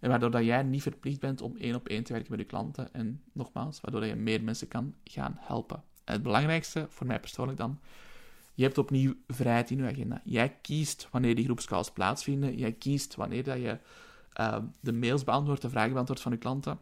en 0.00 0.08
waardoor 0.08 0.30
dat 0.30 0.44
jij 0.44 0.62
niet 0.62 0.82
verplicht 0.82 1.20
bent 1.20 1.40
om 1.42 1.56
één 1.56 1.74
op 1.74 1.88
één 1.88 2.04
te 2.04 2.12
werken 2.12 2.30
met 2.30 2.40
je 2.40 2.46
klanten 2.46 2.94
en 2.94 3.22
nogmaals, 3.32 3.80
waardoor 3.80 4.06
je 4.06 4.14
meer 4.14 4.42
mensen 4.42 4.68
kan 4.68 4.94
gaan 5.04 5.36
helpen. 5.38 5.82
En 6.04 6.12
het 6.12 6.22
belangrijkste, 6.22 6.86
voor 6.88 7.06
mij 7.06 7.20
persoonlijk 7.20 7.58
dan, 7.58 7.78
je 8.54 8.64
hebt 8.64 8.78
opnieuw 8.78 9.14
vrijheid 9.26 9.70
in 9.70 9.76
je 9.76 9.84
agenda. 9.84 10.20
Jij 10.24 10.56
kiest 10.62 11.08
wanneer 11.10 11.34
die 11.34 11.44
groepscalls 11.44 11.90
plaatsvinden. 11.90 12.56
Jij 12.56 12.72
kiest 12.72 13.14
wanneer 13.14 13.44
dat 13.44 13.56
je 13.56 13.78
uh, 14.40 14.58
de 14.80 14.92
mails 14.92 15.24
beantwoordt, 15.24 15.62
de 15.62 15.70
vragen 15.70 15.92
beantwoordt 15.92 16.22
van 16.22 16.32
je 16.32 16.38
klanten. 16.38 16.78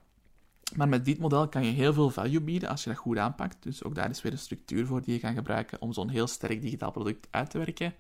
Maar 0.75 0.89
met 0.89 1.05
dit 1.05 1.19
model 1.19 1.49
kan 1.49 1.65
je 1.65 1.73
heel 1.73 1.93
veel 1.93 2.11
value 2.11 2.41
bieden 2.41 2.69
als 2.69 2.85
je 2.85 2.91
dat 2.91 2.99
goed 2.99 3.19
aanpakt. 3.19 3.63
Dus 3.63 3.85
ook 3.85 3.95
daar 3.95 4.11
is 4.11 4.23
weer 4.23 4.33
een 4.33 4.39
structuur 4.39 4.87
voor 4.87 5.03
die 5.03 5.15
je 5.15 5.21
kan 5.21 5.35
gebruiken 5.35 5.81
om 5.81 5.93
zo'n 5.93 6.09
heel 6.09 6.27
sterk 6.27 6.61
digitaal 6.61 6.91
product 6.91 7.27
uit 7.31 7.51
te 7.51 7.59
werken. 7.59 7.95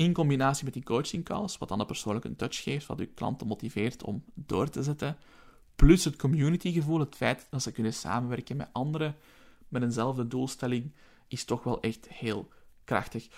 In 0.00 0.12
combinatie 0.12 0.64
met 0.64 0.72
die 0.72 0.82
coaching 0.82 1.24
calls, 1.24 1.58
wat 1.58 1.68
dan 1.68 1.80
een 1.80 1.86
persoonlijke 1.86 2.36
touch 2.36 2.62
geeft, 2.62 2.86
wat 2.86 2.98
je 2.98 3.06
klanten 3.06 3.46
motiveert 3.46 4.02
om 4.02 4.24
door 4.34 4.68
te 4.68 4.82
zetten. 4.82 5.16
Plus 5.76 6.04
het 6.04 6.16
communitygevoel, 6.16 7.00
het 7.00 7.14
feit 7.14 7.46
dat 7.50 7.62
ze 7.62 7.72
kunnen 7.72 7.92
samenwerken 7.92 8.56
met 8.56 8.68
anderen 8.72 9.16
met 9.68 9.82
eenzelfde 9.82 10.26
doelstelling, 10.26 10.92
is 11.28 11.44
toch 11.44 11.62
wel 11.62 11.80
echt 11.80 12.08
heel 12.08 12.48
krachtig. 12.84 13.28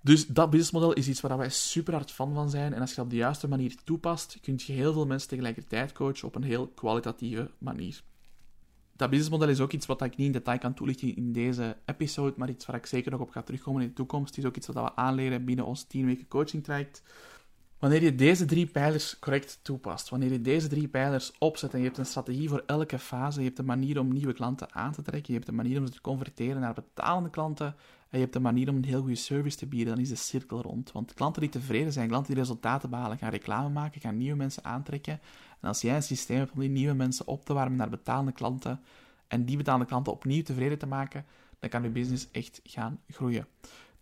Dus 0.00 0.26
dat 0.26 0.50
businessmodel 0.50 0.92
is 0.92 1.08
iets 1.08 1.20
waar 1.20 1.38
wij 1.38 1.50
super 1.50 1.94
hard 1.94 2.10
fan 2.10 2.34
van 2.34 2.50
zijn. 2.50 2.72
En 2.72 2.80
als 2.80 2.90
je 2.90 2.96
dat 2.96 3.04
op 3.04 3.10
de 3.10 3.16
juiste 3.16 3.48
manier 3.48 3.76
toepast, 3.84 4.38
kun 4.40 4.60
je 4.66 4.72
heel 4.72 4.92
veel 4.92 5.06
mensen 5.06 5.28
tegelijkertijd 5.28 5.92
coachen 5.92 6.28
op 6.28 6.34
een 6.34 6.42
heel 6.42 6.68
kwalitatieve 6.68 7.50
manier. 7.58 8.02
Dat 9.02 9.10
businessmodel 9.10 9.48
is 9.48 9.60
ook 9.60 9.72
iets 9.72 9.86
wat 9.86 10.02
ik 10.02 10.16
niet 10.16 10.26
in 10.26 10.32
detail 10.32 10.58
kan 10.58 10.74
toelichten 10.74 11.16
in 11.16 11.32
deze 11.32 11.76
episode, 11.84 12.34
maar 12.36 12.48
iets 12.48 12.66
waar 12.66 12.76
ik 12.76 12.86
zeker 12.86 13.10
nog 13.10 13.20
op 13.20 13.30
ga 13.30 13.42
terugkomen 13.42 13.82
in 13.82 13.88
de 13.88 13.94
toekomst. 13.94 14.28
Het 14.28 14.44
is 14.44 14.50
ook 14.50 14.56
iets 14.56 14.66
wat 14.66 14.76
we 14.76 14.96
aanleren 14.96 15.44
binnen 15.44 15.64
ons 15.64 15.82
10 15.82 16.06
weken 16.06 16.28
coaching 16.28 16.64
traject. 16.64 17.02
Wanneer 17.82 18.02
je 18.02 18.14
deze 18.14 18.44
drie 18.44 18.66
pijlers 18.66 19.18
correct 19.18 19.58
toepast, 19.62 20.08
wanneer 20.08 20.32
je 20.32 20.40
deze 20.40 20.68
drie 20.68 20.88
pijlers 20.88 21.32
opzet 21.38 21.72
en 21.72 21.78
je 21.78 21.84
hebt 21.84 21.98
een 21.98 22.06
strategie 22.06 22.48
voor 22.48 22.62
elke 22.66 22.98
fase, 22.98 23.40
je 23.40 23.46
hebt 23.46 23.58
een 23.58 23.64
manier 23.64 23.98
om 23.98 24.12
nieuwe 24.12 24.32
klanten 24.32 24.74
aan 24.74 24.92
te 24.92 25.02
trekken, 25.02 25.32
je 25.32 25.38
hebt 25.38 25.48
een 25.48 25.54
manier 25.54 25.78
om 25.78 25.86
ze 25.86 25.92
te 25.92 26.00
converteren 26.00 26.60
naar 26.60 26.74
betalende 26.74 27.30
klanten 27.30 27.66
en 27.66 28.18
je 28.18 28.18
hebt 28.18 28.34
een 28.34 28.42
manier 28.42 28.68
om 28.68 28.76
een 28.76 28.84
heel 28.84 29.00
goede 29.00 29.14
service 29.14 29.56
te 29.56 29.66
bieden, 29.66 29.94
dan 29.94 30.02
is 30.02 30.08
de 30.08 30.14
cirkel 30.14 30.62
rond. 30.62 30.92
Want 30.92 31.14
klanten 31.14 31.40
die 31.40 31.50
tevreden 31.50 31.92
zijn, 31.92 32.08
klanten 32.08 32.34
die 32.34 32.42
resultaten 32.42 32.90
behalen, 32.90 33.18
gaan 33.18 33.30
reclame 33.30 33.68
maken, 33.68 34.00
gaan 34.00 34.16
nieuwe 34.16 34.36
mensen 34.36 34.64
aantrekken. 34.64 35.20
En 35.60 35.68
als 35.68 35.80
jij 35.80 35.96
een 35.96 36.02
systeem 36.02 36.38
hebt 36.38 36.52
om 36.52 36.60
die 36.60 36.70
nieuwe 36.70 36.94
mensen 36.94 37.26
op 37.26 37.44
te 37.44 37.52
warmen 37.52 37.78
naar 37.78 37.90
betalende 37.90 38.32
klanten 38.32 38.80
en 39.28 39.44
die 39.44 39.56
betalende 39.56 39.86
klanten 39.86 40.12
opnieuw 40.12 40.42
tevreden 40.42 40.78
te 40.78 40.86
maken, 40.86 41.24
dan 41.58 41.70
kan 41.70 41.82
je 41.82 41.88
business 41.88 42.28
echt 42.30 42.60
gaan 42.64 43.00
groeien. 43.08 43.46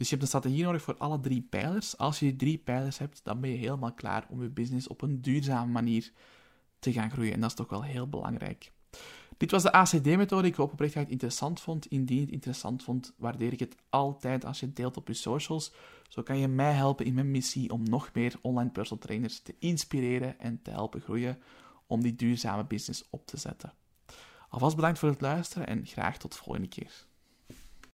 Dus 0.00 0.08
je 0.08 0.16
hebt 0.16 0.22
een 0.22 0.40
strategie 0.40 0.64
nodig 0.64 0.82
voor 0.82 0.96
alle 0.96 1.20
drie 1.20 1.42
pijlers. 1.50 1.96
Als 1.96 2.18
je 2.18 2.26
die 2.26 2.36
drie 2.36 2.58
pijlers 2.58 2.98
hebt, 2.98 3.20
dan 3.24 3.40
ben 3.40 3.50
je 3.50 3.56
helemaal 3.56 3.92
klaar 3.92 4.26
om 4.28 4.42
je 4.42 4.48
business 4.48 4.88
op 4.88 5.02
een 5.02 5.22
duurzame 5.22 5.72
manier 5.72 6.12
te 6.78 6.92
gaan 6.92 7.10
groeien. 7.10 7.32
En 7.32 7.40
dat 7.40 7.50
is 7.50 7.56
toch 7.56 7.68
wel 7.68 7.82
heel 7.82 8.08
belangrijk. 8.08 8.72
Dit 9.36 9.50
was 9.50 9.62
de 9.62 9.72
ACD-methode. 9.72 10.48
Ik 10.48 10.54
hoop 10.54 10.72
oprecht 10.72 10.94
dat 10.94 11.02
je 11.02 11.04
het 11.04 11.12
interessant 11.12 11.60
vond. 11.60 11.86
Indien 11.86 12.16
je 12.16 12.22
het 12.22 12.32
interessant 12.32 12.82
vond, 12.82 13.14
waardeer 13.16 13.52
ik 13.52 13.58
het 13.58 13.76
altijd 13.88 14.44
als 14.44 14.60
je 14.60 14.66
het 14.66 14.76
deelt 14.76 14.96
op 14.96 15.08
je 15.08 15.14
socials. 15.14 15.72
Zo 16.08 16.22
kan 16.22 16.38
je 16.38 16.48
mij 16.48 16.72
helpen 16.72 17.06
in 17.06 17.14
mijn 17.14 17.30
missie 17.30 17.72
om 17.72 17.82
nog 17.82 18.10
meer 18.12 18.34
online 18.40 18.70
personal 18.70 19.04
trainers 19.04 19.40
te 19.40 19.54
inspireren 19.58 20.38
en 20.38 20.62
te 20.62 20.70
helpen 20.70 21.00
groeien 21.00 21.38
om 21.86 22.02
die 22.02 22.16
duurzame 22.16 22.64
business 22.64 23.04
op 23.10 23.26
te 23.26 23.36
zetten. 23.36 23.72
Alvast 24.48 24.76
bedankt 24.76 24.98
voor 24.98 25.08
het 25.08 25.20
luisteren 25.20 25.66
en 25.66 25.86
graag 25.86 26.18
tot 26.18 26.32
de 26.32 26.38
volgende 26.38 26.68
keer. 26.68 27.08